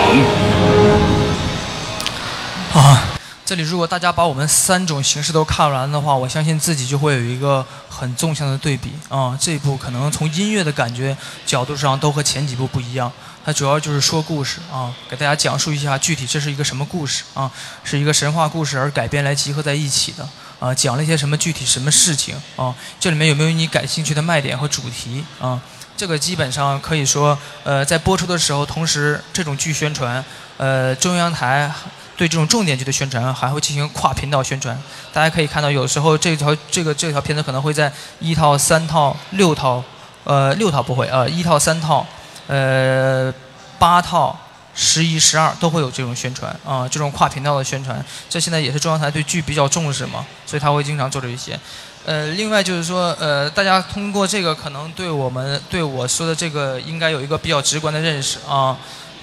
[2.82, 3.10] 啊。
[3.46, 9.38] 这里如果大家把我们三种形式都看完的话，我相信自己就会有一个很纵向的对比啊。
[9.38, 13.12] 这一部可能从音乐的感觉角度上都和前几部不一样，
[13.46, 17.52] 它主要就是说故事啊，给大家讲述一下具体这是一个什么故事啊，
[17.84, 20.28] 是一个神话故事而改编来集合在一起的
[20.64, 22.74] 啊，讲了一些什么具体什么事情啊？
[23.02, 25.60] 这里面有没有你感兴趣的卖点和主题啊？
[25.98, 30.24] 这个基本上可以说，呃，在播出的时候，同时这种剧宣传，
[30.56, 31.70] 呃，中央台。
[32.16, 34.80] 对这种重点剧的宣传还会进行跨频道宣传，
[35.12, 39.84] 大家可以看到，有时候这条这个这条片子可能会在一套、三套、六套，
[40.24, 42.06] 呃，六套不会，呃，一套、三套，
[42.46, 43.34] 呃，
[43.80, 44.40] 八套、
[44.76, 51.60] 十一、十二都会有这种宣传啊，这种跨频道的宣传，这现在也是中央台对剧比较重视嘛，所以他会经常做这些。
[52.06, 58.78] 呃，另外就是说，呃，大家通过这个可能对我们对我说的这个应该有一个比较直观的认识啊。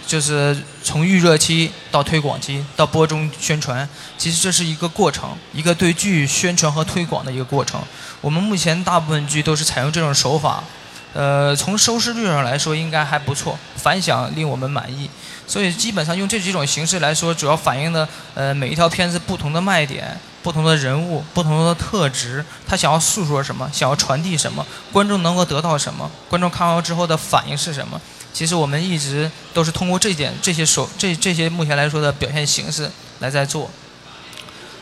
[0.06, 3.88] 就是从预热期到推广期到播中宣传，
[4.18, 7.80] 其实这是一个过程，一个对剧宣传和推广的一个过程。
[8.20, 10.64] 我们目前大部分剧都是采用这种手法，
[11.12, 15.08] 呃，从收视率上来说应该还不错，反响令我们满意。
[15.50, 28.00] 所以基本上用这几种形式来说，主要反映的呃每一条片子不同的卖点、不同的人物、不同的特质，他想要诉说什么，想要传递什么，观众能够得到什么，观众看完之后的反应是什么。
[28.32, 32.88] 其实我们一直都是通过这点、这些手、这这些目前来说的表现形式
[33.18, 33.68] 来在做。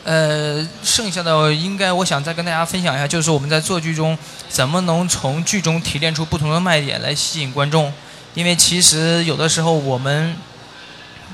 [0.03, 4.15] 呃，剩下的应该我想再跟大家分享一下，就是我们在做剧中
[4.47, 7.91] 怎么能从剧中提炼出不同的卖点来吸引观众。
[8.35, 10.35] 因为其实有的时候我们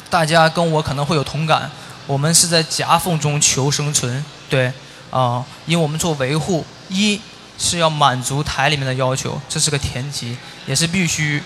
[0.09, 1.69] 大家跟我可能会有同感，
[2.07, 4.71] 我们是在夹缝中求生存，对
[5.11, 7.19] 啊，因为我们做维护，一
[7.57, 11.41] 是要满足台里面的要求，这是个前提，也是必须。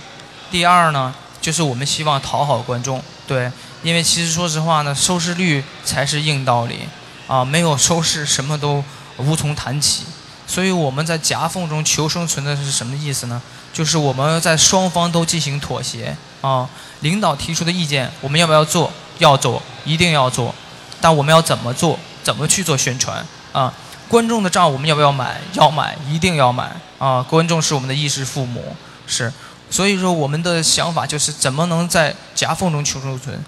[0.52, 3.52] 第二呢，就是我们希望讨好观众，对，
[3.84, 6.80] 因为其实说实话呢，收视率才是硬道理，
[7.28, 8.84] 啊，没有收视什么都
[9.18, 10.04] 无从谈起。
[10.50, 13.40] 所以我们在夹缝中求生存的是什么意思呢？
[13.72, 16.68] 就是我们在双方都进行妥协，啊，
[17.02, 18.92] 领导提出的意见我们要不要做？
[19.20, 20.56] 要做，一定要做，
[21.00, 22.00] 但我们要怎么做？
[22.24, 23.24] 怎么去做宣传？
[23.52, 23.72] 啊，
[24.08, 25.40] 观众的账我们要不要买？
[25.54, 28.76] 要买，一定要买，啊，观众是我们的衣食父母，
[29.06, 29.32] 是。
[29.70, 33.40] 所以说，我们的想法就是怎么能在夹缝中求生存。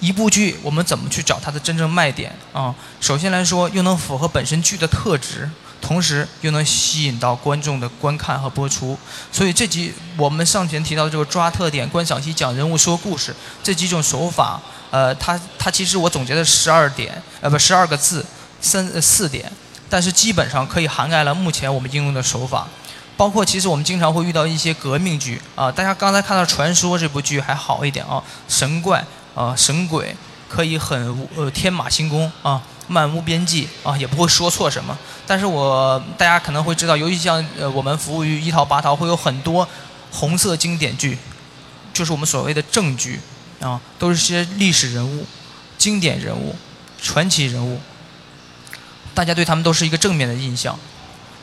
[0.00, 2.74] 一部剧，我们怎么去找它的真正卖点啊？
[2.98, 5.50] 首先来说，又能符合本身剧的特质，
[5.80, 8.98] 同时又能吸引到观众的观看和播出。
[9.32, 14.60] 所以这集我们上前提到的这个抓特点、观赏期、讲人物、说故事这几种手法，
[14.90, 18.24] 呃，它它其实我总结的十二点，呃，不，十二个字，
[18.60, 19.50] 三四点，
[19.88, 22.66] 但是基本上可以涵盖了目前我们应用的手法。
[23.16, 29.04] 包括其实我们经常会遇到一些革命剧啊，大家刚才看到《传说》这部剧还好一点啊，神怪
[29.34, 30.16] 啊神鬼
[30.50, 34.98] 可以很呃天马行空啊，漫无边际啊，也不会说错什么。
[35.24, 39.66] 但是我大家可能会知道，尤其像呃我们服务于一套八套，会有很多
[40.10, 41.16] 红色经典剧，
[41.94, 43.20] 就是我们所谓的正剧
[43.60, 45.24] 啊，都是些历史人物、
[45.78, 46.56] 经典人物、
[47.00, 47.78] 传奇人物，
[49.14, 50.76] 大家对他们都是一个正面的印象。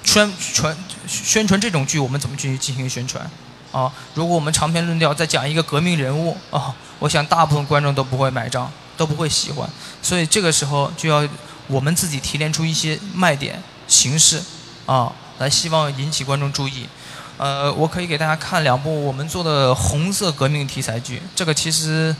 [0.04, 0.78] 宣传
[1.08, 3.30] 宣传这种剧，我们怎么去进行宣传？
[3.72, 9.70] 啊，如果我们长篇论调再讲一个革命人物啊，我想大部分观众都不会买账，都不会喜欢。
[10.02, 11.26] 所以这个时候就要
[11.68, 14.42] 我们自己提炼出一些卖点形式
[14.86, 16.90] 啊，来希望引起观众注意。
[17.38, 22.16] 呃，我可以给大家看两部我们做的红色革命题材剧，这个其实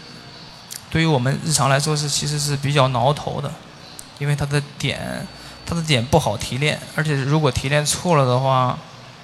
[0.90, 3.52] 对于我们日常来说是其实是比较挠头的，
[4.20, 5.28] 因为它的点。
[5.70, 8.80] 它的点不好提炼，而且如果提炼错了的话，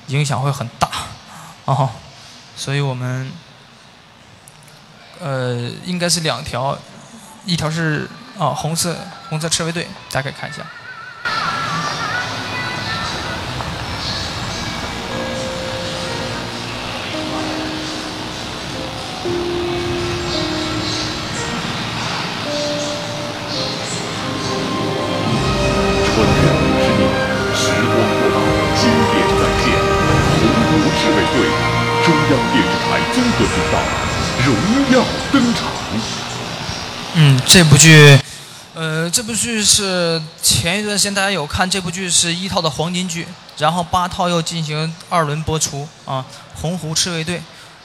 [0.07, 0.89] 影响会很大，
[1.63, 1.89] 哦，
[2.53, 3.31] 所以我们，
[5.21, 6.77] 呃，应该是两条，
[7.45, 8.07] 一条是
[8.39, 8.95] 啊，红色
[9.29, 10.63] 红色赤卫队，大家可以看一下。
[26.05, 26.41] 穿越
[26.95, 27.01] 年，
[27.53, 28.23] 时光过，
[28.79, 28.81] 经
[29.11, 29.15] 典，
[30.69, 31.35] 红赤卫队，
[32.05, 33.75] 中央电视台综合频道，
[34.45, 34.47] 荣
[34.91, 34.95] 耀
[35.33, 35.59] 登场。
[37.15, 38.17] 嗯，这部剧，
[38.73, 43.27] 呃，这部剧是前一段时间大家有看，这部剧是一套的黄金剧，
[43.59, 46.25] 然后八套又进行二轮播出啊，
[46.59, 47.37] 《洪湖赤卫队》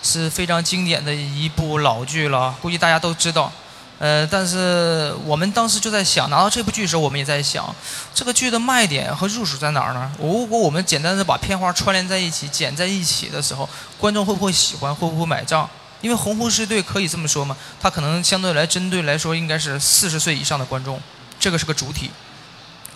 [0.02, 3.52] 是非常经典的一部老剧了，估计大家都知道。
[3.98, 7.74] 呃，但是我们当时就在想，拿到这部剧的时候，我们也在想，
[8.14, 10.10] 这个剧的卖点和入手在哪儿呢？
[10.18, 13.68] 如果我们简单的把片花串联在一起，剪在一起的时候，
[13.98, 14.94] 观众会不会喜欢？
[14.94, 15.68] 会不会买账？
[16.00, 17.56] 因为《洪湖赤卫队》可以这么说吗？
[17.80, 21.00] 它可能相对来针对来说，应该是四十岁以上的观众，
[21.40, 22.10] 这个是个主体。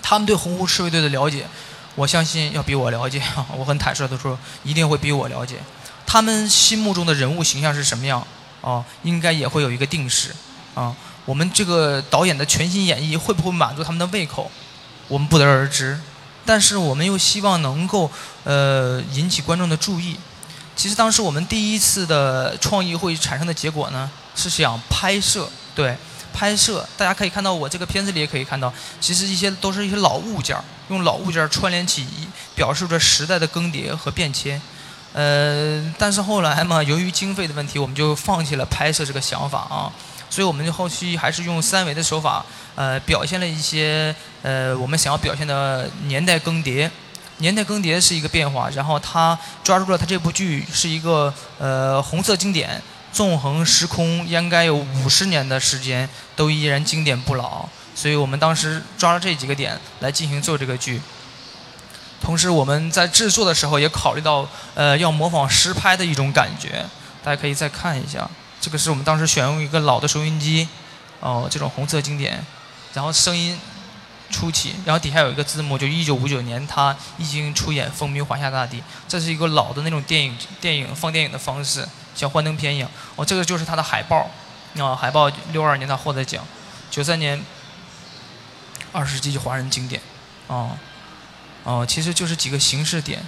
[0.01, 1.47] 他们对《洪湖赤卫队》的了解，
[1.95, 3.23] 我相信要比我了解。
[3.57, 5.57] 我很坦率的说，一定会比我了解。
[6.07, 8.27] 他们心目中的人物形象是什么样？
[8.61, 10.35] 啊，应该也会有一个定式。
[10.75, 10.95] 啊，
[11.25, 14.51] 我们这个导演的全新演绎会不会满足他们的胃口？
[15.09, 15.99] 我们不得而知。
[16.45, 18.11] 但是我们又希望能够
[18.45, 20.17] 呃引起观众的注意。
[20.75, 25.97] 其实当时我们第一次的创意会产生的结果呢，是想拍摄，对，
[26.33, 26.87] 拍摄。
[26.97, 32.07] 大家可以看到，我这个片子里也可以看到，其实一些都是一些老物件儿，用老物件儿串联起，
[32.55, 34.61] 表示着时代的更迭和变迁。
[35.13, 39.93] 呃，但是后来嘛，由于经费的问题，我们就放弃了拍摄这个想法啊。
[40.31, 42.43] 所以我们就后期还是用三维的手法，
[42.75, 46.91] 呃，表现了一些呃我们想要表现的年代更迭。
[47.43, 52.81] 年代更迭是一个变化，然后他抓住了他这部剧是一个呃红色经典，
[53.13, 57.67] 纵横时空应该有五十年的时间都依然经典不老，
[57.97, 61.03] 所以我们当时抓了这几个点来进行做这个剧。
[62.21, 66.87] 同时我们在制作的时候也考虑到呃要模仿实拍的一种感觉，
[67.25, 68.31] 大家可以再看一下，
[68.61, 70.69] 这个是我们当时选用一个老的收音机，
[71.19, 72.47] 哦这种红色经典，
[72.95, 73.59] 然后声音。
[74.33, 82.91] 初期，然后底下有一个字幕，就一九五九年他一经出演《风靡华夏大地》，这是一个老的那种电影电影放电影的方式，像幻灯片一样。
[83.15, 84.29] 哦，这个就是他的海报，
[84.79, 86.45] 啊，海报六二年他获得奖，
[86.91, 87.41] 九三年
[88.91, 90.01] 二十世纪华人经典，
[90.47, 90.71] 哦，
[91.63, 93.23] 哦，其实就是几个形式点，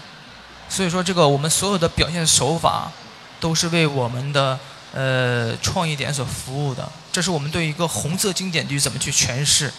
[0.69, 2.91] 所以说这个我们所有的表现手法
[3.39, 4.59] 都是为我们的
[4.93, 9.73] 呃创意点所服务的，这是我们对一个红色经典剧怎么去诠释。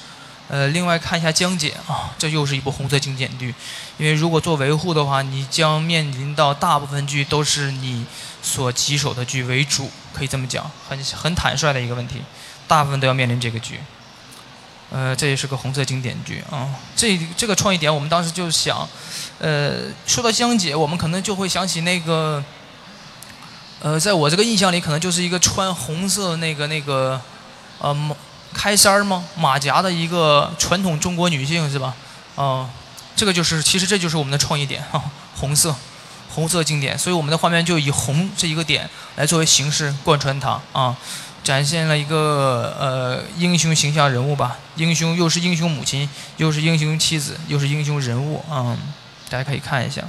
[0.48, 3.48] 呃，另外看一下江姐啊，这又是一部红色经典剧，
[3.98, 8.06] 因为如果做维护的话，你将面临到大部分剧都是你
[8.44, 12.22] 所棘手的剧为主，可以这么讲，很很坦率的一个问题，
[12.68, 13.80] 大部分都要面临这个剧。
[14.92, 18.88] 呃，这也是个红色经典剧啊，这这个创意点我们当时就想，
[19.40, 22.44] 呃，说到江姐，我们可能就会想起那个，
[23.82, 27.20] 呃，在我这个印象里，可能就是一个穿红色那个那个，
[27.80, 28.16] 呃。
[28.56, 29.24] 开衫吗？
[29.38, 31.94] 马甲的一个传统中国女性是吧？
[32.36, 32.68] 哦，
[33.16, 35.04] 这个就是，其实这就是我们的创意点哈，
[35.36, 35.76] 红色，
[36.30, 40.96] 红色经典，所以我们的画面就以红这一个点来作为形式贯穿它啊，
[41.44, 48.76] 展现了一个呃英雄形象人物吧，英雄又是英雄母亲，又是英雄妻子，又是英雄人物啊，
[49.30, 50.02] 大家可以看一下。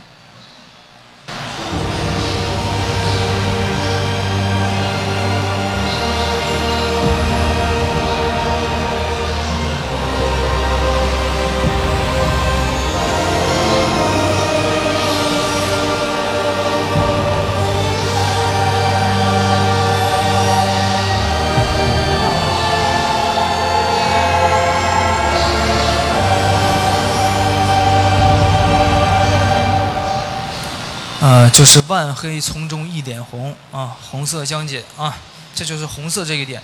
[31.56, 35.16] 就是万黑丛中一点红啊，红色江姐啊，
[35.54, 36.60] 这就是红色这个点。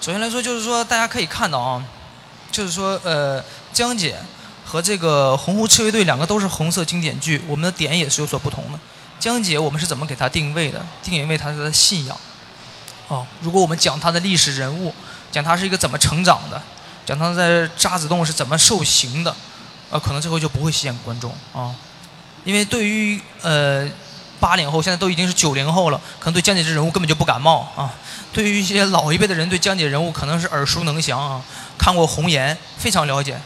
[0.00, 1.84] 首先来说，就是说大家可以看到啊，
[2.50, 4.16] 就是说呃，江姐
[4.64, 8.80] 和这个洪湖赤卫队两个都是红色经典剧，我们的点也是有所不同的。
[9.18, 10.82] 江姐我们是怎么给她定位的？
[11.02, 12.16] 定位她的信仰。
[13.08, 14.94] 哦，如果我们讲她的历史人物，
[15.30, 16.62] 讲她是一个怎么成长的，
[17.04, 19.36] 讲她在渣滓洞是怎么受刑的，
[19.90, 21.76] 呃，可能最后就不会吸引观众啊。
[22.42, 23.86] 因为对于呃
[24.40, 27.92] 八零后，现在都已经是九零后了，可能对江姐这人物根本就不感冒啊。
[28.32, 31.42] 对于一些老一辈的人，对江姐人物可能是耳熟能详啊，
[31.76, 33.38] 看过《红颜》，非常了解。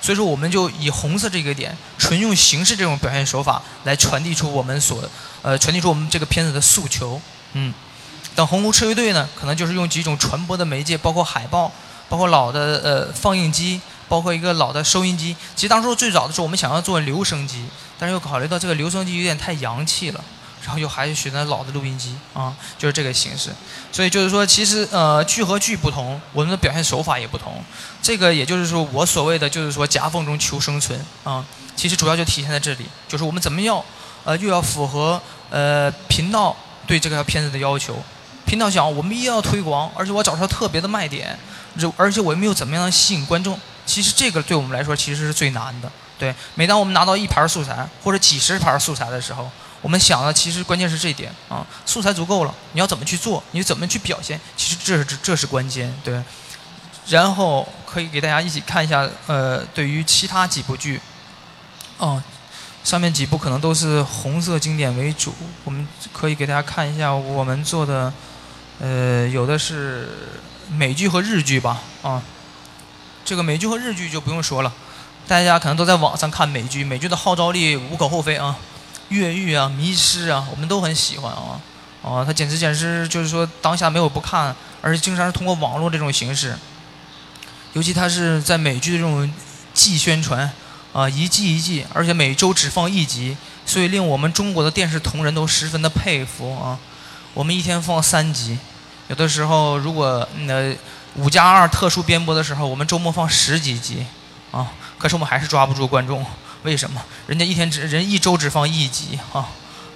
[0.00, 5.02] 所以说，我们就以红色这个点，纯用形式这种表现手法来传递出我们所
[5.42, 7.20] 呃传递出我们这个片子的诉求。
[7.52, 7.74] 嗯，
[8.34, 11.70] 等《红湖赤卫队》呢，可能就是用几种传播的媒介，包括海报，
[12.08, 15.36] 包括老的呃放映机，包括一个老的收音机。
[15.54, 17.66] 其实当初最早的时候，我们想要做留声机。
[18.00, 20.24] 但是又考虑到这个留声机有点太洋气了，
[20.62, 23.50] 然后又还是选择老的录音机啊，就是这个形式。
[23.92, 27.62] 所以就是说，其实呃剧和剧不同，我们的表现手法也不同。
[28.02, 31.44] 这个也就是说，我所谓的就是说夹缝中求生存啊，
[31.74, 33.82] 其实主要就体现在这里，就是我们怎么样
[34.24, 36.56] 呃又要符合呃频道
[36.86, 38.02] 对这个片子的要求，
[38.44, 41.38] 频道想，我们一定要推广，而且我找出特别的卖点，
[41.96, 43.58] 而且我又没有怎么样吸引观众。
[43.86, 45.90] 其实这个对我们来说其实是最难的。
[46.18, 49.48] 对，每当我们拿到一盘素材或者几十盘素材的时候，
[49.80, 55.94] 我们想的其实关键是这一点啊，素材足够了，你要怎么去做，你怎么去表现，其实这是这是关键。
[56.02, 56.20] 对，
[57.06, 61.00] 然后可以给大家一起看一下，呃，对于其他几部剧，
[61.98, 62.20] 哦，
[62.82, 68.12] 上面几部可能都是红色经典为主，我们可以给大家看一下我们做的，
[68.80, 70.08] 呃，有的是
[70.68, 72.20] 美剧和日剧吧，啊。
[73.24, 74.72] 这个美剧和日剧就不用说了，
[75.28, 78.56] 大家可能都在网上看美剧，美剧的号召力无可厚非啊，
[79.10, 81.60] 越狱啊、迷失啊，我们都很喜欢啊，
[82.02, 86.58] 啊，它简直简直就是说当下没有不看，而且经常是通过网络这种形式，
[87.74, 89.30] 尤其它是在美剧的这种
[89.74, 90.50] 季宣传
[90.94, 96.78] 啊，一季一季，而且每周只放一集，所以令我们中国的电视同仁都十分的佩服啊，
[97.34, 98.58] 我们一天放三集，
[99.08, 100.74] 有的时候如果呃。
[101.14, 104.06] 五加二特殊编播的时候，我们周末放十几集，
[104.52, 106.26] 啊，可是我们还是抓不住观众，
[106.64, 107.00] 为什么？
[107.26, 109.48] 人家一天只人一周只放一集，啊，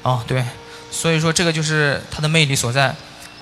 [0.02, 0.44] 啊，对，
[0.90, 2.94] 所以说这个就是它的魅力所在。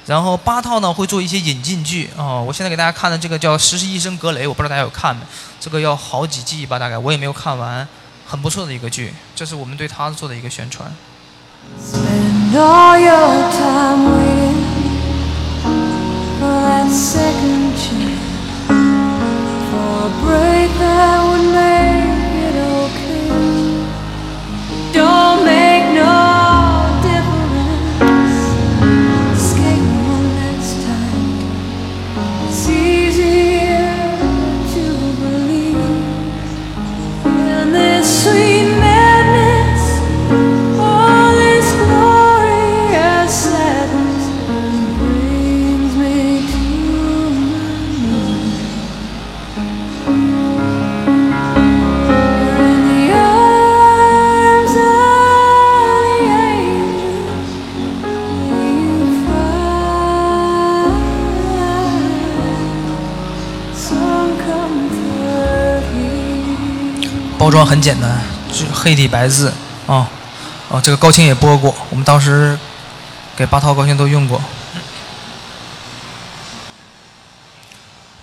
[0.06, 5.22] 然后八套呢会做一些引进剧，啊，我现在给大家看的这个叫《实习医生格雷》，我不知道大家有看没？
[5.60, 7.86] 这个要好几季吧，大概我也没有看完，
[8.26, 10.90] 很不错的一个剧，这是我们对它做的一个宣传。
[16.90, 18.09] second chance for a
[20.08, 21.99] break that would make
[67.40, 68.20] 包装很简单，
[68.52, 69.50] 就黑底白字
[69.86, 70.06] 啊，
[70.68, 72.58] 哦，这个高清也播过，我们当时
[73.34, 74.38] 给八套高清都用过。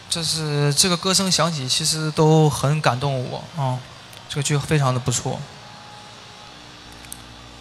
[0.07, 3.79] 这是这个歌声响起，其实都很感动我啊，
[4.29, 5.39] 这个剧非常的不错。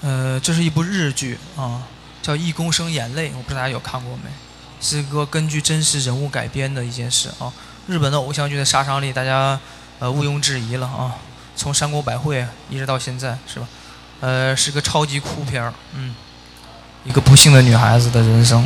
[0.02, 1.84] 呃，这是一部日剧啊，
[2.20, 4.24] 叫《一公升眼泪》，我不知道大家有看过没？
[4.82, 7.50] 是一个根据真实人物改编的一件事啊。
[7.86, 9.59] 日本的偶像剧的杀伤力，大家
[10.00, 11.16] 呃毋庸置疑了啊。
[11.57, 13.66] 从山口百惠一直到现在，是吧？
[14.20, 16.14] 呃，是个超级酷片儿，嗯，
[17.04, 18.64] 一个不幸的女孩子的人生。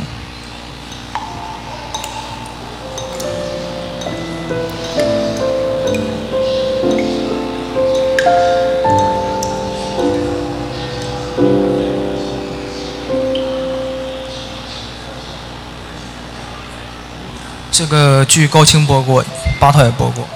[17.71, 19.25] 这个剧高清播过，
[19.59, 20.27] 八套也播过。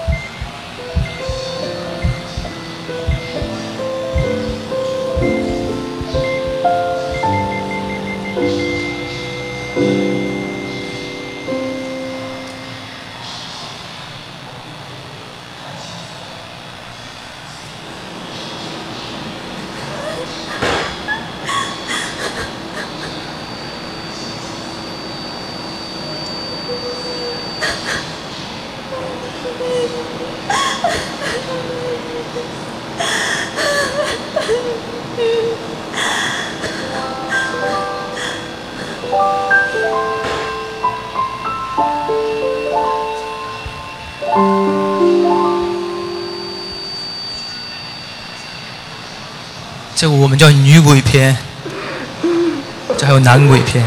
[53.36, 53.84] 这还有男鬼片。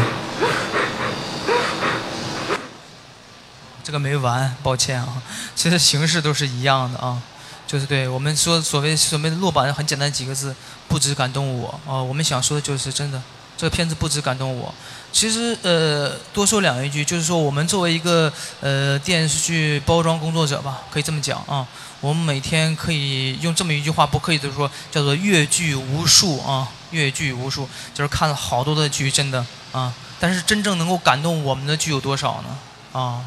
[3.82, 5.20] 这个没完，抱歉啊。
[5.56, 7.20] 其实形式都是一样的啊，
[7.66, 10.54] 就是对我们说所谓所谓的落榜很简单几个字，
[10.86, 12.00] 不止感动我啊。
[12.00, 13.20] 我们想说的就是真的，
[13.56, 14.72] 这个片子不止感动我。
[15.12, 21.66] 其实呃，多说两一句，就是说我们作为一个呃电视剧包装工作者吧，可以这么讲啊。
[22.00, 29.92] 我们每天可以用这么一句话，不刻意的说，叫做阅剧无数啊，阅剧无数，就是看了好多的剧，真的啊。
[30.18, 32.98] 但是真正能够感动我们的剧有多少呢？
[32.98, 33.20] 啊，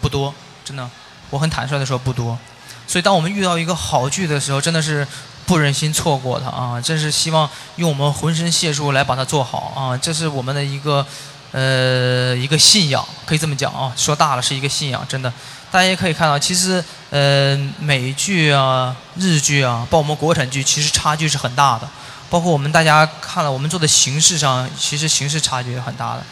[0.00, 0.34] 不多，
[0.64, 0.90] 真的，
[1.30, 2.38] 我很坦率的说不多。
[2.86, 5.06] 所以当我们遇到一个好剧的时候，真的是
[5.46, 9.96] 不忍心错过它啊，真是希望用我们浑身解数来把它做好啊。
[9.96, 11.06] 这是我们的一个
[11.52, 15.32] 呃一个信仰，可以这么讲啊，说大了是一个信仰，真的。
[15.70, 21.88] 大家也可以看到，其实呃美剧啊、日剧啊，包括我们国产剧，其实差距是很大的。
[22.34, 26.22] 包括我们大家看了我们做的形式上，其实形式差距也很大的。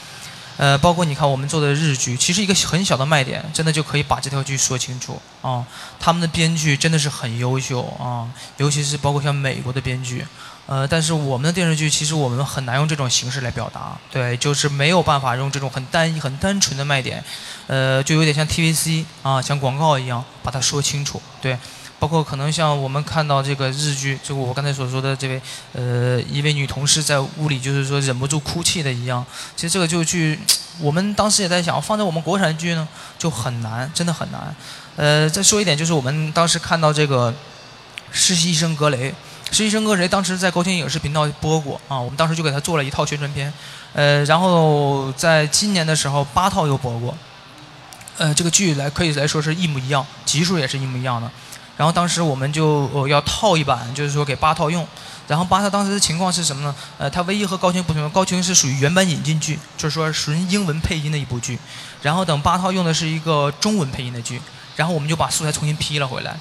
[0.57, 5.65] 呃，包括你看我们做的日剧，其实一个很小的卖点，真的就可以把这条剧说清楚啊。
[6.01, 8.27] 他们的编剧真的是很优秀啊，
[8.57, 10.27] 尤其是包括像美国的编剧。
[10.67, 17.23] 呃，但是我们的电视剧其实我们很难用这种形式来表达，对，就是没有办法用这种很单一、很单纯的卖点，
[17.69, 21.57] 呃，就有点像 TVC 啊，像广告一样把它说清楚，对。
[22.03, 25.41] 包括可能像我们看到这个日剧，就我刚才所说的这位
[25.73, 29.25] 呃一位女同事在屋里就是说忍不住哭泣的一样，
[29.55, 30.37] 其实这个就剧，
[30.83, 34.53] 我们当时也在想，放在我们国产剧呢就很难，真的很难。
[34.97, 37.33] 呃，再说一点就是我们当时看到这个
[38.11, 39.15] 实习生格雷。
[39.53, 43.53] 实习生格雷当时在高清影视频道播过啊，我们当时就给他做了一套宣传片，
[43.93, 47.17] 呃，然后在今年的时候八套又播过，
[48.19, 51.31] 呃，这个剧来可以来说是一模一样，集数也是一模一样的。
[51.77, 54.87] 然后当时我们就要套一版，就是说给八套用。
[55.29, 56.75] 然后八套当时的情况是什么呢？
[56.99, 61.59] 呃，它唯一和高清不同，高清是属于原版引进剧，就是说纯英文配音的一部剧。
[62.03, 64.43] 然后等八套用的是一个中文配音的剧，
[64.77, 66.37] 然后我们就把素材重新批了回来。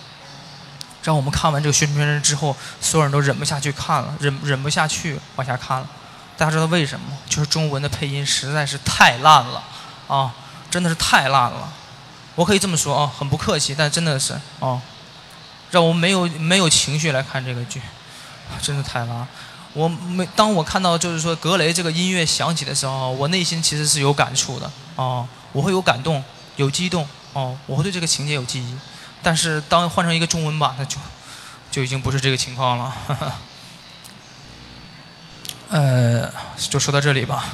[1.04, 5.88] 让我们看完这个宣传片之后，所有人都忍不下去看了，忍忍不下去往下看了。
[6.38, 7.06] 大家知道为什么？
[7.30, 9.64] 就是中文的配音实在是太烂了，
[10.08, 10.34] 啊，
[10.70, 11.72] 真的是太烂了。
[12.36, 14.82] 我可以这么说啊，很不客气，但真的是啊，
[15.72, 17.82] 让我没有没有情绪来看这个剧，
[18.62, 19.26] 真的太拉。
[19.74, 26.22] 我没当我看到就是说格雷这个音乐响起的时候，我内心其实是有感触的啊，我会有感动，
[26.58, 28.76] 有激动哦，我会对这个情节有记忆。
[29.24, 30.98] 但是当换成一个中文版，那就
[31.72, 32.94] 就已经不是这个情况了。
[35.70, 37.46] 呃，就说到这里吧。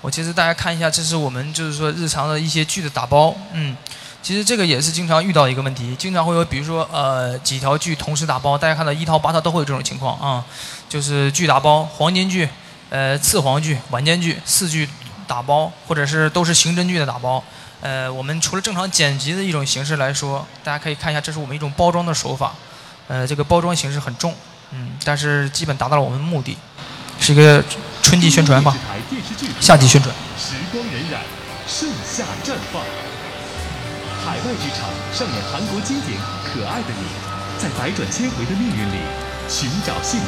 [0.00, 3.36] 我其实大家看一下，这是我们就是说日常的一些剧的打包。
[3.52, 3.76] 嗯，
[4.22, 10.44] 其实这个也是经常遇到一个问题，经常会有比如说呃几条剧同时打包，大家看到一套八套都会有这种情况啊，
[10.88, 12.48] 就是剧打包，黄金剧、
[12.90, 14.88] 呃次黄剧、晚间剧四剧
[15.26, 17.42] 打包，或者是都是刑侦剧的打包。
[17.80, 22.52] 呃，我们除了正常剪辑的一种形式来说，大家可以看一下，这是我们一种包装的手法。
[23.08, 24.34] 呃，这个包装形式很重，
[24.72, 26.58] 嗯，但是基本达到了我们的目的，
[27.18, 27.64] 是一个
[28.02, 28.76] 春季宣传吧，
[29.60, 30.14] 夏季宣传。
[30.38, 31.16] 时光荏苒，
[31.66, 32.82] 盛夏绽放。
[34.24, 37.02] 海外剧场上演韩国经典《可爱的你》，
[37.58, 39.00] 在百转千回的命运里
[39.48, 40.26] 寻找幸福。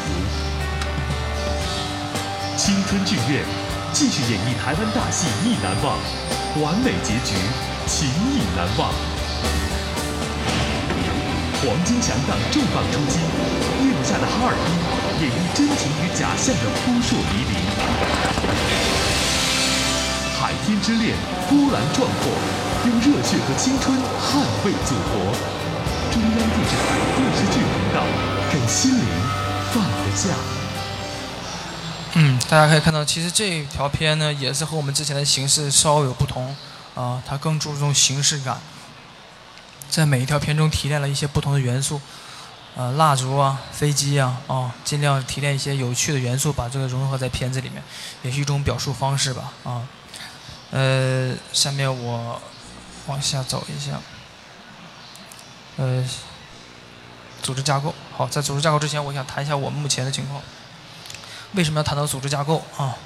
[2.57, 3.45] 青春剧院
[3.93, 5.99] 继续演绎台湾大戏《意难忘》。
[6.63, 7.37] 完美结局，
[7.87, 8.93] 情意难忘。
[11.61, 13.21] 黄金强档重磅出击，
[13.85, 14.73] 夜幕下的哈尔滨，
[15.23, 17.53] 演绎真情与假象的扑朔迷离。
[20.41, 21.15] 海天之恋，
[21.49, 22.33] 波澜壮阔，
[22.85, 25.33] 用热血和青春捍卫祖国。
[26.11, 28.03] 中央电视台电视剧频道，
[28.51, 29.07] 给心灵
[29.73, 30.35] 放个假。
[32.15, 36.57] 嗯，大家可以看到，其实这条片呢，也是和我们之前的形式稍微有不同，
[36.97, 38.61] 啊，它更注重形式感，
[39.89, 42.01] 在每一条片中提炼了一些不同的元素，
[42.75, 47.81] 呃，蜡烛啊，飞机啊，啊，尽量提炼一些有趣的元素，把这个融合在片子里面，
[48.23, 49.83] 也是一种表述方式吧，啊，
[50.73, 52.43] 呃，下面我
[53.07, 54.01] 往下走一下，
[55.77, 56.09] 呃，
[57.43, 60.41] 组织架构，好，在组织架构之前，我想谈一下我们目前的情况。
[61.55, 62.97] 为什么要谈到组织架构啊？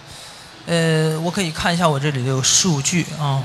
[0.66, 3.42] 呃，我可以看一下我这里的数据啊，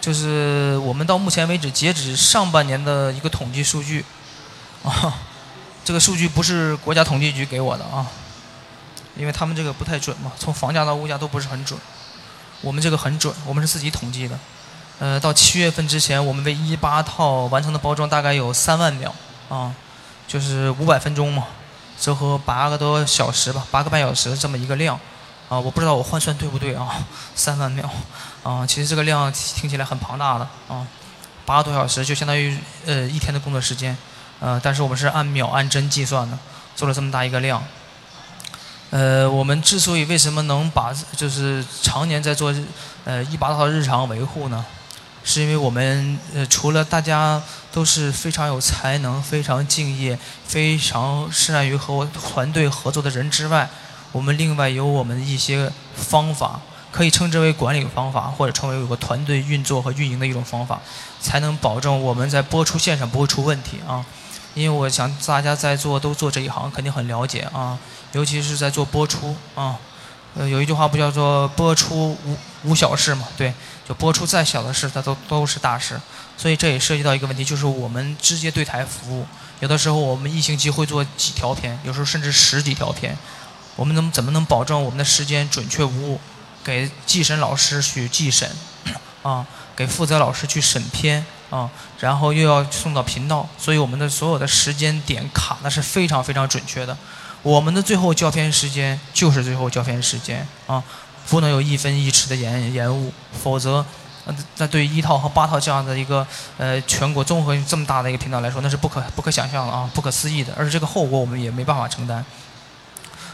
[0.00, 4.04] 就是我们到目前为止截止上半年的一个统计数据
[4.84, 5.14] 啊，
[5.84, 8.06] 这个数据不是国家统计局给我的啊，
[9.16, 11.78] 因为他们这个不太准嘛，从房价到物价都不是很准，
[12.60, 14.38] 我们这个很准，我们是自己统计的。
[14.98, 19.14] 呃，到七月份之前，我们为一八套完成的包装大概有三万秒
[19.48, 19.72] 啊，
[20.26, 21.46] 就是五百分钟嘛。
[22.00, 24.94] 折合八个多小时吧，八个半小时这么一个量，
[25.48, 27.04] 啊，我不知道我换算对不对啊？
[27.34, 27.90] 三万秒，
[28.44, 30.86] 啊，其实这个量听起来很庞大的啊，
[31.44, 33.96] 八个多小时就相当于呃一天的工作时间，
[34.38, 36.38] 呃，但是我们是按秒按帧计算的，
[36.76, 37.60] 做了这么大一个量，
[38.90, 42.54] 呃，我们之所以为什么能把就是常年在做
[43.04, 44.64] 呃一八套日常维护呢？
[45.30, 53.68] 是因为我们呃，除了大家都是非常有才能、非常敬业、非常善于和团队合作的人之外，
[54.10, 56.58] 我们另外有我们一些方法，
[56.90, 60.80] 可以称之为管理方法，或者称为有个团队运作和运营的一种方法，
[61.20, 64.02] 才能保证我们在播出线上不会出问题啊。
[64.54, 67.78] 因为我想大家在做都做这一行，肯定很了解啊，
[68.12, 69.76] 尤其是在做播出啊。
[70.38, 73.26] 呃，有一句话不叫做“播出无无小事”嘛？
[73.36, 73.52] 对，
[73.88, 76.00] 就播出再小的事，它都都是大事。
[76.36, 79.26] 所以这也涉及到一个问题，就是我们直接对台服务，
[79.58, 83.18] 有的时候我们一星期会做几条片，有时候甚至十几条片，
[83.74, 86.20] 我们能怎么能保证我们的时间准确无误？
[86.62, 88.48] 给计审老师去计审，
[89.24, 91.68] 啊，给负责老师去审片，啊，
[91.98, 96.96] 然后又要送到频道，所以我们的所有的时间点卡的是非常非常准确的。
[97.42, 100.82] 我们的最后交片时间就是最后交片时间啊，
[101.28, 103.12] 不能有一分一尺的延延误，
[103.42, 103.84] 否则，
[104.24, 106.26] 那那对一套和八套这样的一个
[106.58, 112.24] 呃全国综合这么大的一个频道来说，那是不可不可想象的啊，不可思议的，而且这个后果我们也没办法承担。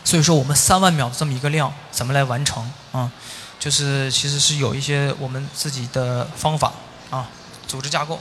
[0.05, 3.11] 所以说，我们三万秒的这么一个量怎么来完成啊？
[3.59, 6.71] 就是其实是有一些我们自己的方法
[7.09, 7.27] 啊，
[7.67, 8.21] 组织架构，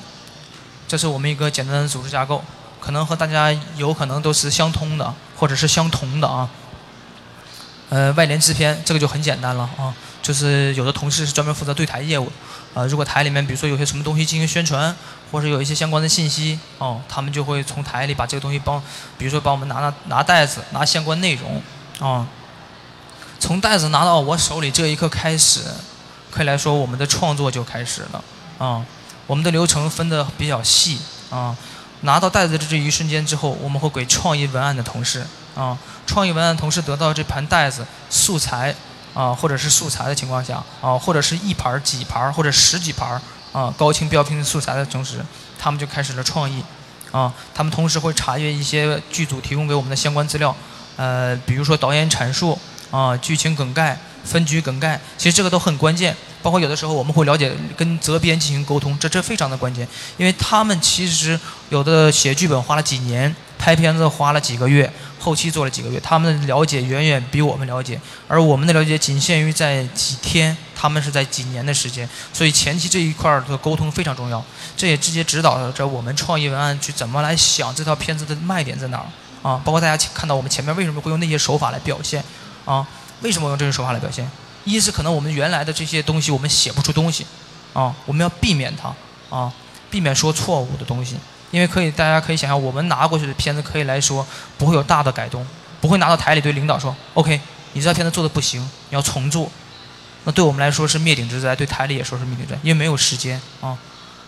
[0.88, 2.42] 这是我们一个简单的组织架构。
[2.80, 5.14] 可能和大家有可能都是相通的，
[5.44, 6.50] 或者是相同的啊。
[7.90, 12.32] 呃，外联制片这个就很简单了啊，就是有的同事是专门负责对台业务，
[12.74, 14.96] 啊，如果台里面比如说有些什么东西进行宣传，
[15.34, 18.82] 或者有一些相关的信息，哦，他们就会从台里把这个东西帮，
[19.18, 21.62] 比如说帮我们拿拿拿袋子，拿相关内容，
[22.00, 22.26] 啊，
[23.38, 25.60] 从袋子拿到我手里这一刻开始，
[26.32, 28.24] 可以来说我们的创作就开始了，
[28.60, 28.86] 啊，
[29.28, 31.54] 我们的流程分的比较细，啊。
[32.04, 35.26] 拿到袋子的这一瞬间之后，我们会给创意文案的同事
[35.56, 38.74] 啊，创意文案同事得到这盘袋子素材
[39.14, 45.24] 啊，或者是素材的情况下啊，或者是一盘、几盘或者十几盘啊，高清标拼素材的同时，
[45.58, 46.64] 他们就开始了创意
[47.12, 47.34] 啊。
[47.54, 50.56] 他们同时会查阅一些剧组提供给我们的相关资料，
[50.98, 52.60] 呃，比如说导演阐述
[52.92, 53.98] 啊，剧情梗概。
[54.24, 56.16] 分局梗概，其实这个都很关键。
[56.42, 59.88] 包括有的时候我们会了解跟责编进行沟通，这这非常的关键。
[60.18, 67.98] 因为他们其实有的写剧本花了几年，拍片子花了几个月，后期做了几个月，他们的了解远远比我们了解，
[68.28, 72.08] 而我们的了解仅限于在几天，他们是在几年的时间。
[72.34, 74.44] 所以前期这一块的沟通非常重要，
[74.76, 79.08] 这也直接指导着我们创意文案去怎么来想这套片子的卖点在哪儿
[79.42, 79.62] 啊。
[79.64, 82.22] 包括大家看到我们前面为什么会用那些手法来表现
[82.66, 82.86] 啊。
[83.24, 84.30] 为什么用这种手法来表现？
[84.66, 87.26] 一是可能我们原来的这些东西我们写不出东西，
[87.74, 88.94] 啊，我们要避免它，
[89.36, 89.52] 啊，
[89.90, 91.18] 避免说错误的东西。
[91.52, 94.26] 因为可以，大家可以想象，我们拿过去的片子可以来说
[94.58, 95.46] 不会有大的改动，
[95.82, 97.40] 不会拿到台里对领导说，OK，
[97.74, 99.52] 你这片子做的不行，你要重做。
[100.24, 103.78] 那对我们来说是灭顶之灾，对台里也说是灭顶之灾，因为没有时间啊。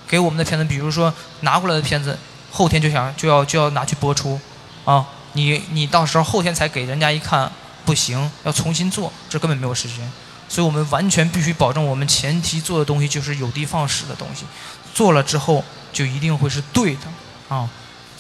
[0.08, 2.18] 给我们的片子，比如说拿过来的片子，
[2.52, 4.39] 后天就想就要就要拿去播出，
[4.84, 7.52] 啊，你你到时候后天才给人家一看。
[7.86, 10.12] 不行，要重新做，这根本没有时间，
[10.50, 14.46] 所以我们完全必须保证我们前期做的东西就是有的放矢的东西，
[14.94, 15.64] 做了之后
[15.94, 17.02] 就一定会是对的。
[17.48, 17.70] 啊，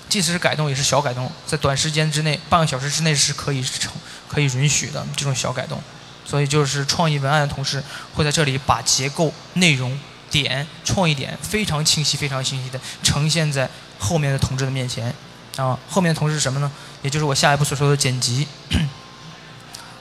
[0.07, 3.91] 即使是改动也是小改动，在短时间之内，半个小时之内是可以成
[4.29, 5.81] 可以允许的这种小改动，
[6.25, 9.99] 所以就是创意文案的同事会在这里把结构、内容、
[10.29, 15.13] 点、创意点非常清晰、非常清晰的呈现在后面的同志的面前。
[15.57, 16.71] 啊，后面的同事是什么呢？
[17.01, 18.45] 也就是我下一步所说的剪辑。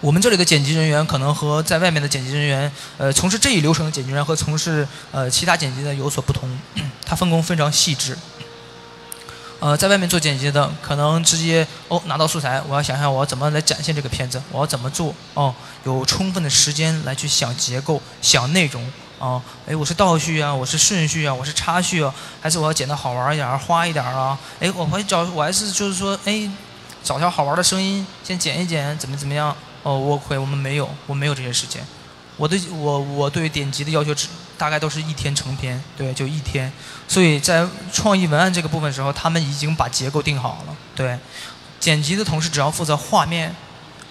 [0.01, 6.49] 我们这里的剪辑人员可能和在外面的剪辑人员，呃，从事这一流程的剪辑人员和从事呃其他剪辑的有所不同，
[7.07, 8.17] 他分工非常细致。
[9.61, 18.85] 呃，在外面做剪辑的，可能直接哦拿到素材，我要想想我要怎么来展现这个片子，我要怎么做哦，有充分的时间来去想结构、想内容
[19.19, 24.39] 啊，哎，我是倒叙啊，我是顺序啊，我是插叙啊，还是我要剪的好玩一点、花一点啊？
[24.61, 26.51] 哎，我会找，我还是就是说，哎，
[27.03, 29.57] 找条好玩的声音，先剪一剪，怎么怎么样？
[29.85, 31.87] 哦，我会，我们没有，我没有这些时间。
[32.37, 34.27] 我的我我对点击的要求只
[34.59, 36.73] 大概都是一天成片，对，就一天。
[37.07, 41.17] 所以在创意文案这个部分时候，他们已经把结构定好了，对。
[41.79, 43.55] 剪辑的同事只要负责画面，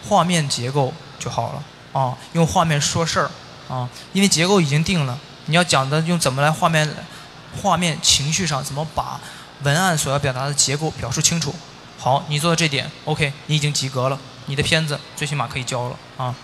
[0.08, 1.64] 画面结构就好了
[2.00, 3.32] 啊，用画面说事儿
[3.68, 5.18] 啊，因为结构已经定了。
[5.48, 6.88] 你要讲的用怎么来画面，
[7.62, 9.20] 画面情绪上怎么把
[9.64, 11.54] 文案所要表达的结构表述清楚。
[11.98, 14.20] 好，你做到这点，OK，你已经及格了。
[14.46, 16.36] 你的片子最起码可以交了啊。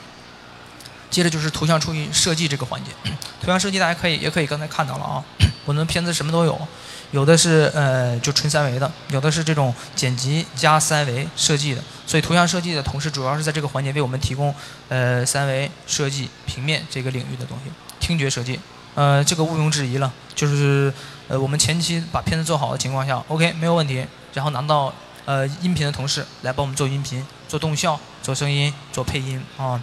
[1.09, 2.91] 接着就是图像处理设计这个环节，
[3.41, 5.23] 图像设计大家可以也可以刚才看到了啊，
[5.65, 6.67] 我们片子什么都有，
[7.09, 14.53] 有的是呃就纯三维的，有的是这种剪辑加三维设计的，所以图像设计的同时主要是在这个环节为我们提供
[14.87, 18.59] 呃三维设计平面这个领域的东西，听觉设计
[18.93, 20.93] 呃这个毋庸置疑了，就是
[21.27, 24.93] 呃我们前期把片子做好的情况下，OK 没有问题，然后拿到。
[25.29, 29.79] 呃，音频的同事来帮我们做音频、做动效、做声音、做配音啊。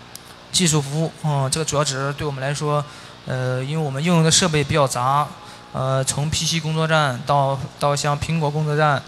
[0.51, 2.85] 技术服务，嗯，这个主要只是对我们来说，
[3.27, 5.25] 呃，因为我们应用的设备比较杂，
[5.73, 9.01] 呃，从 PC 工作站到到像苹果工作站，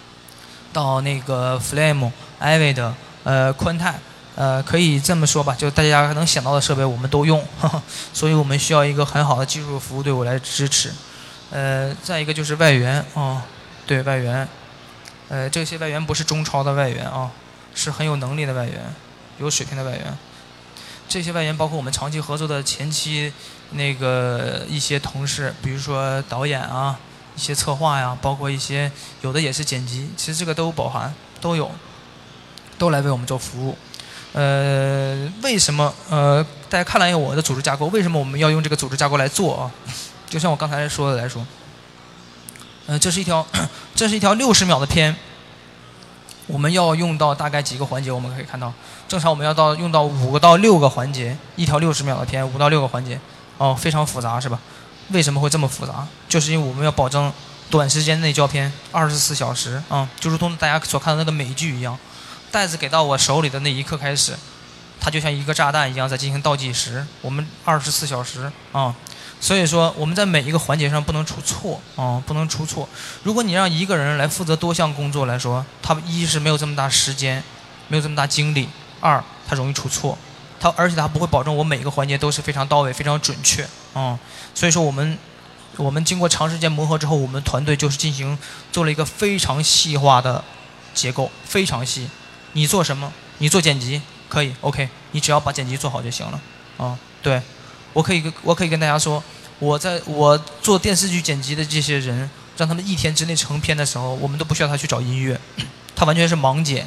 [0.72, 2.10] 到那个 Flame、
[2.40, 2.92] Avid、
[3.24, 4.00] 呃，宽泰，
[4.34, 7.44] 呃，可以这么说吧，就大家能想到的设备我们都用，
[8.14, 10.90] 所以我们需要一个很好的技术服务队伍来支持。
[11.50, 13.42] 呃，再一个就是外援啊，
[13.86, 14.48] 对外援，
[15.28, 17.30] 呃，这些外援不是中超的外援啊，
[17.74, 18.80] 是很有能力的外援，
[19.38, 20.18] 有水平的外援。
[21.08, 23.32] 这些外援包括我们长期合作的前期
[23.70, 26.98] 那个一些同事，比如说导演啊，
[27.36, 28.90] 一些策划呀，包括一些
[29.22, 31.70] 有的也是剪辑，其实这个都包含都有，
[32.78, 33.76] 都来为我们做服务。
[34.32, 39.70] 呃，为什么呃大家看了一下我的组织架构，为什么我们要用这个组织架构来做啊？
[40.28, 41.46] 就像我刚才说的来说，
[42.86, 43.46] 呃，这是一条
[43.94, 45.14] 这是一条六十秒的片。
[46.46, 48.08] 我们要用到大概几个环节？
[48.12, 48.72] 我们可以看到，
[49.08, 53.18] 正常我们要到用到五个到六个环节，一条六十秒的片，五到六个环节，
[53.58, 54.60] 哦，非常复杂是吧？
[55.08, 56.06] 为什么会这么复杂？
[56.28, 57.32] 就是因为我们要保证
[57.68, 61.98] 短时间内胶片，二十四小时啊，就如同大家所看到那个美剧一样，
[62.52, 64.36] 袋子给到我手里的那一刻开始，
[65.00, 68.94] 它就像一个炸弹一样在进行倒计时，我们二十四小时啊。
[69.38, 72.88] 所以说，我们在每一个环节上不能出错啊，不能出错。
[73.22, 77.42] 如果你让一个人来负责多项工作来说，他一是没有这么大时间，
[77.88, 78.66] 没有这么大精力；
[78.98, 80.16] 二他容易出错，
[80.58, 84.18] 他而且他不会保证我每个环节都是非常到位、非常准确啊。
[84.54, 85.18] 所以说，我们
[85.76, 88.36] 我们经过长时间磨合之后，我们团队就是进行
[88.72, 90.42] 做了一个非常细化的
[90.94, 92.08] 结构，非常细。
[92.54, 93.12] 你做什么？
[93.38, 96.40] 你做剪辑可以，OK，你只要把剪辑做好就行了
[96.78, 96.98] 啊。
[97.22, 97.42] 对。
[97.96, 99.24] 我可以跟我可以跟大家说，
[99.58, 102.28] 我在我做电视剧剪辑的这些人，
[102.58, 105.40] 让他们一天之内成片的时候，我们都不需要他去找音乐，
[105.96, 106.86] 他完全是盲剪。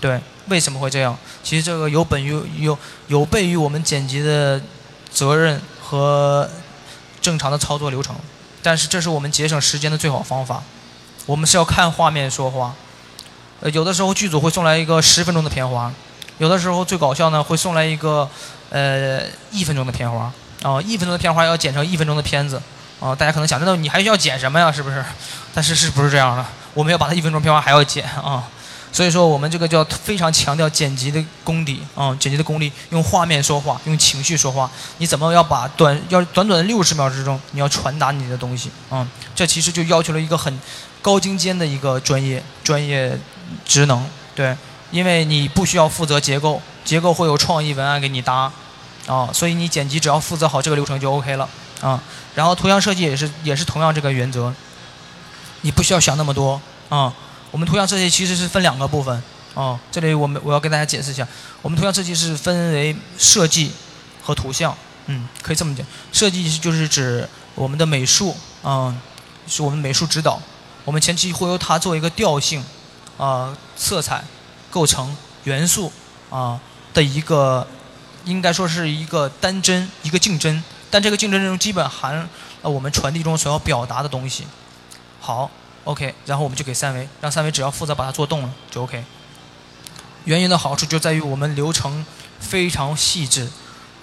[0.00, 1.16] 对，为什么会这样？
[1.44, 4.60] 其实这个有本于有有悖于我们剪辑的
[5.12, 6.50] 责任和
[7.22, 8.16] 正常的操作流程，
[8.60, 10.60] 但是这是我们节省时间的最好方法。
[11.24, 12.74] 我们是要看画面说话，
[13.60, 15.92] 呃，有的时候剧组会送来一个十分钟的片花，
[16.38, 18.28] 有的时候最搞笑呢会送来一个
[18.70, 20.32] 呃一分钟的片花。
[20.62, 22.60] 哦，一分钟的片花要剪成一分钟的片子，
[22.98, 24.72] 哦，大家可能想，那你还需要剪什么呀？
[24.72, 25.04] 是不是？
[25.54, 26.44] 但是是不是这样的？
[26.74, 28.42] 我们要把它一分钟片花还要剪啊，
[28.92, 34.70] 所以说我们这个叫非常强调剪辑的功底啊，剪辑的功力，用画面说话，用情绪说话。
[34.98, 39.06] 你怎么要把短要短短的六十秒之中，你要传达你的东西啊？
[39.34, 40.60] 这其实就要求了一个很
[41.00, 43.16] 高精尖的一个专业专业
[43.64, 44.04] 职能，
[44.34, 44.56] 对，
[44.90, 48.50] 因为你不需要负责结构，结构会有创意文案给你搭。
[49.08, 51.48] 啊，所以你剪辑只要负责好这个流程就 OK 了
[51.80, 52.00] 啊。
[52.34, 54.52] 然后图像设计也是也是同样这个原则，
[55.62, 57.12] 你不需要想那么多啊。
[57.50, 59.22] 我们图像设计其实是分两个部分
[59.54, 59.80] 啊。
[59.90, 61.26] 这里我们我要跟大家解释一下，
[61.62, 63.72] 我们图像设计是分为设计
[64.22, 65.86] 和图像，嗯，可以这么讲。
[66.12, 68.94] 设计就是指我们的美术啊，
[69.46, 70.38] 是我们美术指导，
[70.84, 72.62] 我们前期会由它做一个调性
[73.16, 74.22] 啊、色彩、
[74.70, 75.90] 构成、元素
[76.28, 76.60] 啊
[76.92, 77.66] 的一个。
[78.24, 82.28] 应该说是一个单帧，一个竞争，但这个竞争中基本含了
[82.62, 84.46] 我们传递中所要表达的东西。
[85.20, 85.50] 好
[85.84, 89.04] ，OK，然后我们就给三维，让三维只要负责把它做动了就 OK。
[90.24, 92.04] 原因的好处就在于我们流程
[92.40, 93.48] 非常细致，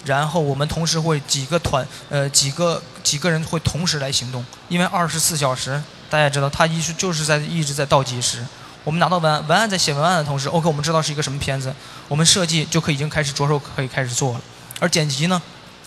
[0.04, 8.44] 然后我们同时会几个团，呃，几个几个人会同时来行动，因为二十四小时，大家知道，它一直就是在一直在倒计时。
[8.86, 11.74] 我们拿到文案，文案在写文案的同时，OK，我们知道是一个什么片子，
[12.06, 14.40] 我们设计就可以已经开始着手可以开始做了。
[14.78, 15.42] 而剪辑呢，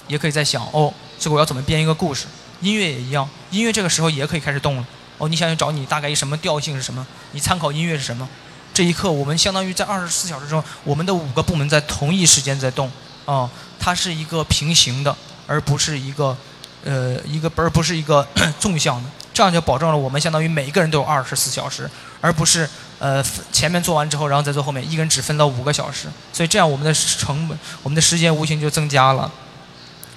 [0.08, 2.26] 也可以在想，哦，这个我要怎么编一个故事？
[2.60, 4.86] 音乐也一样，音乐这个时候也可以开始动了。
[5.18, 7.08] 哦，你想要找你大概一什么调性是什么？
[7.32, 8.28] 你参考音乐是什么？
[8.74, 12.91] 这一刻，我们相当于在二十四小时中，我们的五个部门在同一时间在动，
[13.26, 15.16] 啊，它是一个平行的，
[15.47, 16.36] 而不是一个，
[16.84, 18.28] 呃，一个而不是一个
[18.60, 19.10] 纵向的。
[19.34, 21.89] 这样就保证了我们相当于每一个人都有二十四小时，
[22.20, 22.70] 而不是
[23.00, 29.32] 呃前面做完之后，然后再做后面，一个人只分到五个小时，所以这样我们的成本、我们的时间无形就增加了。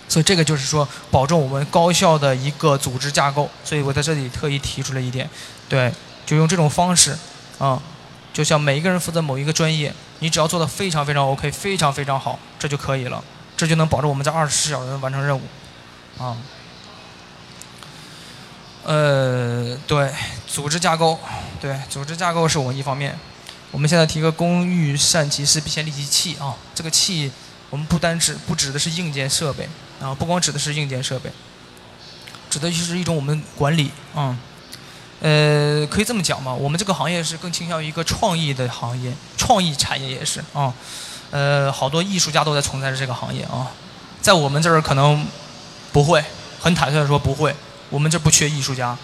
[0.09, 3.49] 所以这个就是说保证我们高效的一个组织架构。
[3.65, 5.29] 所以我在这里特意提出了一点，
[5.69, 5.91] 对，
[6.27, 7.17] 就用这种方式
[7.59, 7.81] 啊，
[8.33, 13.23] 就像每一个人负责某一个专业，你只要做的非常非常 OK，非常非常好，这就可以了，
[13.57, 15.43] 这就能保证我们在二十四小时完成任务，
[16.19, 16.37] 啊。
[18.85, 20.13] 呃，对，
[20.47, 21.19] 组织架构，
[21.61, 23.17] 对，组织架构是我们一方面。
[23.71, 26.55] 我们现在提个工欲善其事，必先利其器啊。
[26.75, 27.31] 这个器，
[27.71, 29.69] 我们不单指不指的是硬件设备
[30.01, 31.31] 啊，不光指的是硬件设备，
[32.51, 34.37] 指的就是一种我们管理啊。
[35.21, 40.75] 呃，可以这么讲嘛，我们这个行业是更倾向于一个创意的行业，创意产业也是啊。
[41.31, 43.71] 呃，好多艺术家都在从事这个行业啊，
[44.21, 45.25] 在我们这儿可能
[45.93, 46.23] 不会，
[46.61, 47.55] 很坦率的说不会。
[47.93, 48.97] 我们这不缺艺术家，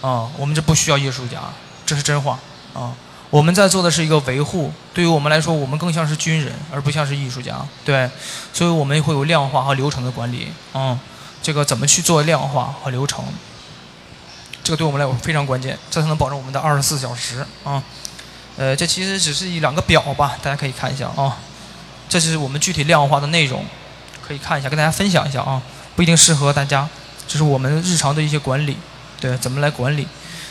[0.00, 1.40] 啊，我们这不需要艺术家，
[1.84, 2.38] 这是真话，
[2.72, 2.94] 啊，
[3.28, 7.56] 我们在做的是一个维护，对于我们来说，我们更像是军人，而不像是艺术家。
[7.84, 8.08] 对，
[8.52, 10.52] 所以我们会有量化和流程的管理。
[10.74, 10.96] 嗯，
[11.42, 13.24] 这个怎么去做量化和流程？
[14.62, 17.44] 这个对我们来说非常关键，这才能保证我们的二十四小时。
[17.64, 17.82] 啊，
[18.56, 21.36] 呃，这其实只是一两个表吧，大家可以看一下啊。
[22.08, 23.64] 这是我们具体量化的内容，
[24.24, 25.60] 可以看一下，跟大家分享一下啊。
[25.96, 26.86] 不一定适合大家，
[27.28, 28.76] 这是我们日常的一些管理，
[29.20, 30.06] 对，怎么来管理？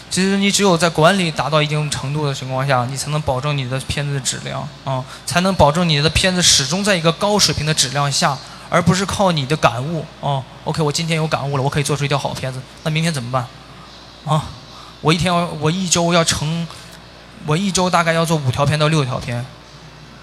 [0.09, 8.37] 其实你只有在管理达到一定程度的情况下，你才能保证你的片子的质量啊，才能保证你的片子始终在一个高水平的质量下，
[8.69, 10.43] 而不是靠你的感悟啊。
[10.63, 13.47] OK，我今天有感悟了，我可以做出一条好片子，那明天怎么办？
[14.25, 14.45] 啊，
[15.01, 16.67] 我一天要我一周要成，
[17.45, 19.43] 我一周大概要做五条片到六条片，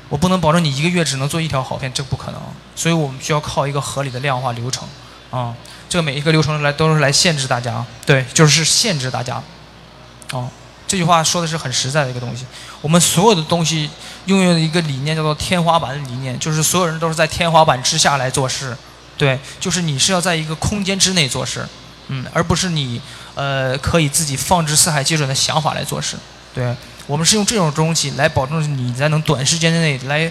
[0.08, 2.40] 我不能保证你一个月只能做一条好片，这不可能。
[2.76, 4.88] 所以我们需要靠一个合理的量化流程
[5.32, 5.52] 啊，
[5.88, 9.42] 这个每一个流程来都是来限制大家，对，就是限制大家。
[10.30, 10.48] 哦，
[10.86, 12.44] 这句话说的是很实在的一个东西。
[12.80, 13.90] 我们所有的东西
[14.26, 18.76] 拥有一个理念叫做天花板理念，就是所有人都是在天花板之下来做事。
[19.16, 21.66] 对，就是你是要在一个空间之内做事，
[22.08, 23.00] 嗯，而不是你
[23.34, 26.16] 呃可以自己放之四海皆准的想法来做事。
[26.54, 26.74] 对，
[27.06, 30.30] 我们是用这种东西来保证你在能短时间内来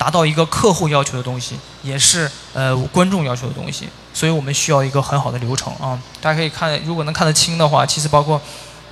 [0.00, 3.90] 达到一个客户要求的东西，也是呃观众要求的东西。
[4.14, 6.00] 所以我们需要一个很好的流程啊。
[6.22, 8.40] 大家可以看，如果能看得清的话，其实包括。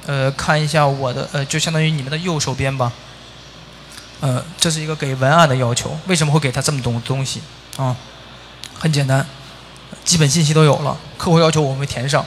[0.07, 2.91] 呃，看一下我的，呃，就相当于你们的右手边吧。
[4.21, 7.43] 呃，这是一个给文案的要求，为什么会给他这么多东西？
[7.77, 7.95] 啊，
[8.79, 9.27] 很简单，
[10.07, 12.25] 基本信息都有了，客户要求我们填上，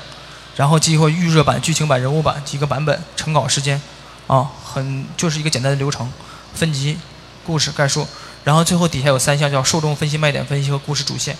[0.55, 3.81] 然后激活预热版、剧情版、人物版几个版本，成稿时间，
[4.27, 6.07] 啊，很就是一个简单的流程，
[6.53, 6.99] 分级、
[7.43, 8.05] 故事概述，
[8.43, 11.35] 然后最后底下有三项叫受众分析、卖点分析和故事主线。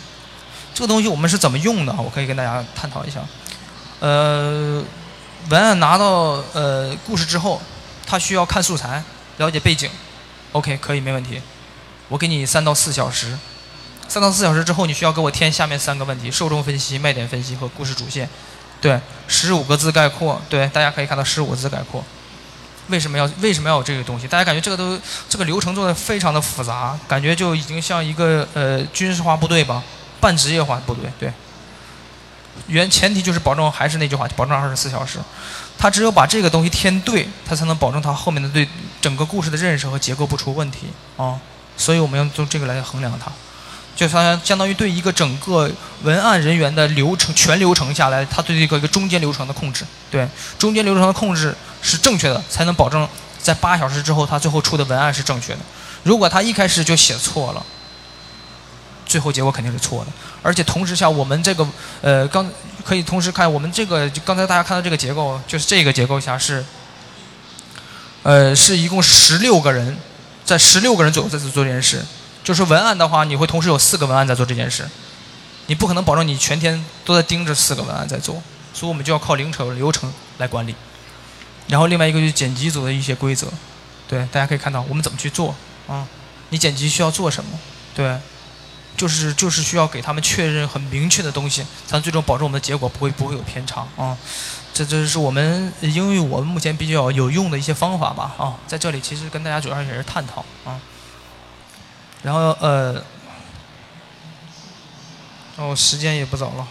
[0.73, 1.93] 这个东西我们是怎么用的？
[1.93, 3.19] 我可以跟大家探讨一下。
[3.99, 4.83] 呃。
[5.49, 7.59] 文案拿到呃故事之后，
[8.05, 9.03] 他需要看素材，
[9.37, 9.89] 了解背景
[10.51, 11.41] ，OK 可以没问题。
[12.09, 13.35] 我给你三到四小时，
[14.07, 18.29] 三到四小时之后，你需要给我填下面三个问题：受众分析、卖点分析和故事主线。
[18.79, 20.39] 对，十五个字概括。
[20.47, 22.03] 对，大家可以看到十五个字概括。
[22.91, 24.27] 为什么要为什么要有这个东西？
[24.27, 29.81] 大家感觉这个都这个流程做的非常的复杂，感觉就已经像一个呃军事化部队吧，
[30.19, 31.11] 半职业化部队。
[31.19, 31.33] 对。
[32.67, 35.19] 原前提就是保证，还是那句话，保证二十四小时。
[35.77, 38.67] 他只有把这个东西填对，他才能保证他后面的对
[38.99, 40.87] 整个故事的认识和结构不出问题
[41.17, 41.39] 啊。
[41.77, 43.31] 所以我们要用这个来衡量它，
[44.01, 45.69] 就它相当于对一个整个
[46.01, 50.27] 文案人员的流程全流程下来，他对一个一个中间流程的控制，对
[50.57, 53.07] 中间流程的控制是正确的，才能保证
[53.39, 55.59] 在八小时之后他最后出的文案是正确的。
[56.01, 57.63] 如果他一开始就写错了。
[59.05, 61.67] 最后结果肯定是错的，而且同时像我们这个，
[61.99, 62.49] 呃，刚
[62.85, 66.63] 可以同时看我们这个，刚才大家看到这个结构，就是这个结构下是，
[68.23, 69.97] 呃，是一共十六个人，
[70.45, 72.01] 在十六个人左右在做这件事。
[72.43, 74.89] 就是文案的话，你会同时有四个文案在做这件事，
[75.67, 78.41] 你不可能保证你全天都在盯着四个文案在做，
[78.73, 80.75] 所以我们就要靠流程流程来管理。
[81.67, 83.47] 然后另外一个就是剪辑组的一些规则，
[84.07, 85.55] 对，大家可以看到我们怎么去做
[85.87, 86.07] 啊？
[86.49, 87.59] 你剪辑需要做什么？
[87.95, 88.17] 对。
[88.97, 94.15] 就是就是需要给他们确认很明确的东西，才能最终保证我们的结果不会不会有偏差啊。
[94.73, 100.77] 这这是我们因为我们目前比较有用的一些方法吧啊，在这里其实跟大家主要也是探讨啊。
[102.23, 103.03] 然后呃，
[105.57, 106.67] 哦时间也不早了，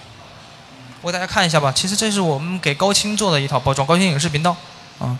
[1.03, 1.73] 我给大家看一下吧。
[1.73, 4.57] 其实这是我们给高清做的一套包装，高清影视频道
[4.99, 5.19] 啊。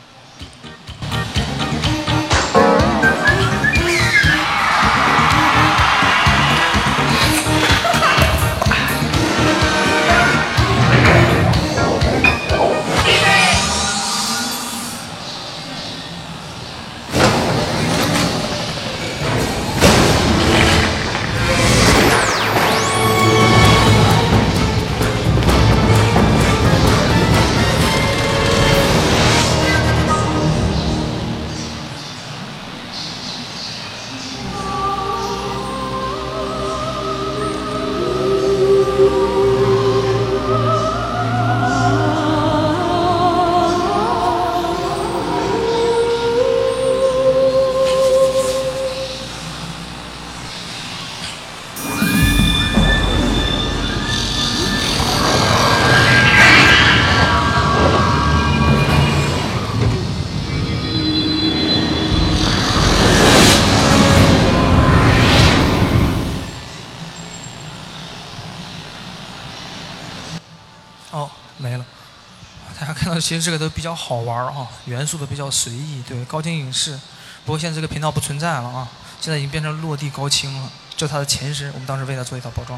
[73.31, 76.03] 其实这个都比较好玩儿啊，元素都比较随意。
[76.03, 76.99] 对，高清影视，
[77.45, 78.89] 不过现在这个频道不存在了啊，
[79.21, 82.77] 现在已经变成落地高清了，就它的前身，我们当时为它做一套包装，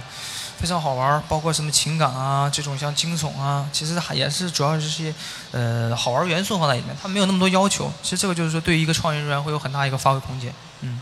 [0.59, 1.23] 非常好玩儿。
[1.27, 5.15] 包括什么情感啊，这种像惊悚啊，其实还也是主要是些
[5.53, 7.91] 呃好玩元素放在里面，它没有那么多要求。
[8.03, 10.53] 其实这个就是说，对于一个创意人员会有很大一个发挥空间。
[10.83, 11.01] 嗯，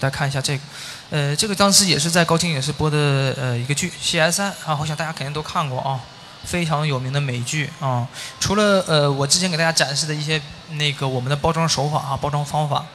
[0.00, 0.62] 大家看一下这个，
[1.10, 6.00] 呃，这个当时也是在高清影视播的呃一个剧《C S 三》啊，我想大家肯定都看过啊。
[6.46, 8.06] 非常有名的美剧啊，
[8.38, 10.40] 除了呃我之前给大家展示的一些
[10.70, 12.86] 那个我们的包装手法啊，包装方法，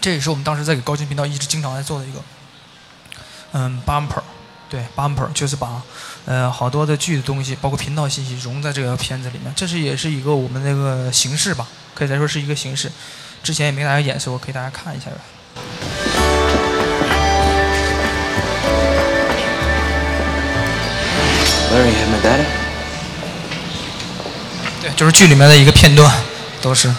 [0.00, 2.20] 这也是我们当时在给高清频道一直经常在做的一个，
[3.52, 4.22] 嗯，bumper，
[4.70, 5.82] 对，bumper 就是把
[6.24, 12.90] 呃好多的剧的东西，包括频道信息融在这个片子里面，这是也是一个我们那个形式吧，可以来说是一个形式。
[13.42, 15.10] 之前也没给大家演示过，可以大家看一下。
[21.72, 22.59] Larry, have my data?
[24.80, 26.12] 对，就是剧里面的一个片段，
[26.62, 26.92] 都是。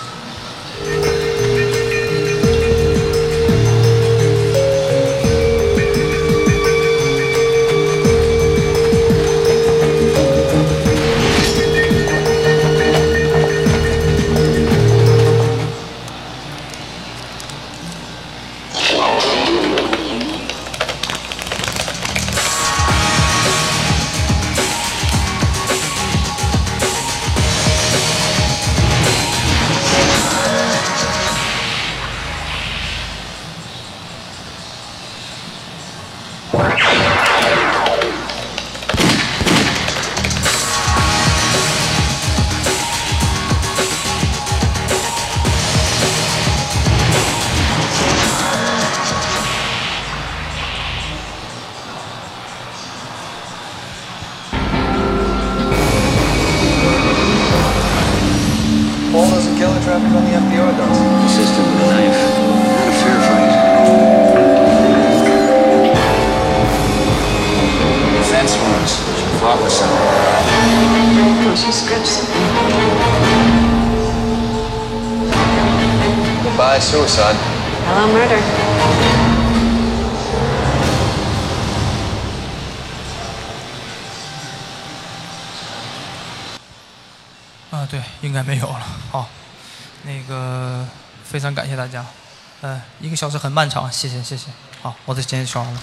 [93.22, 94.48] 小时很漫长，谢谢谢谢。
[94.82, 95.80] 好，我的时间说完了。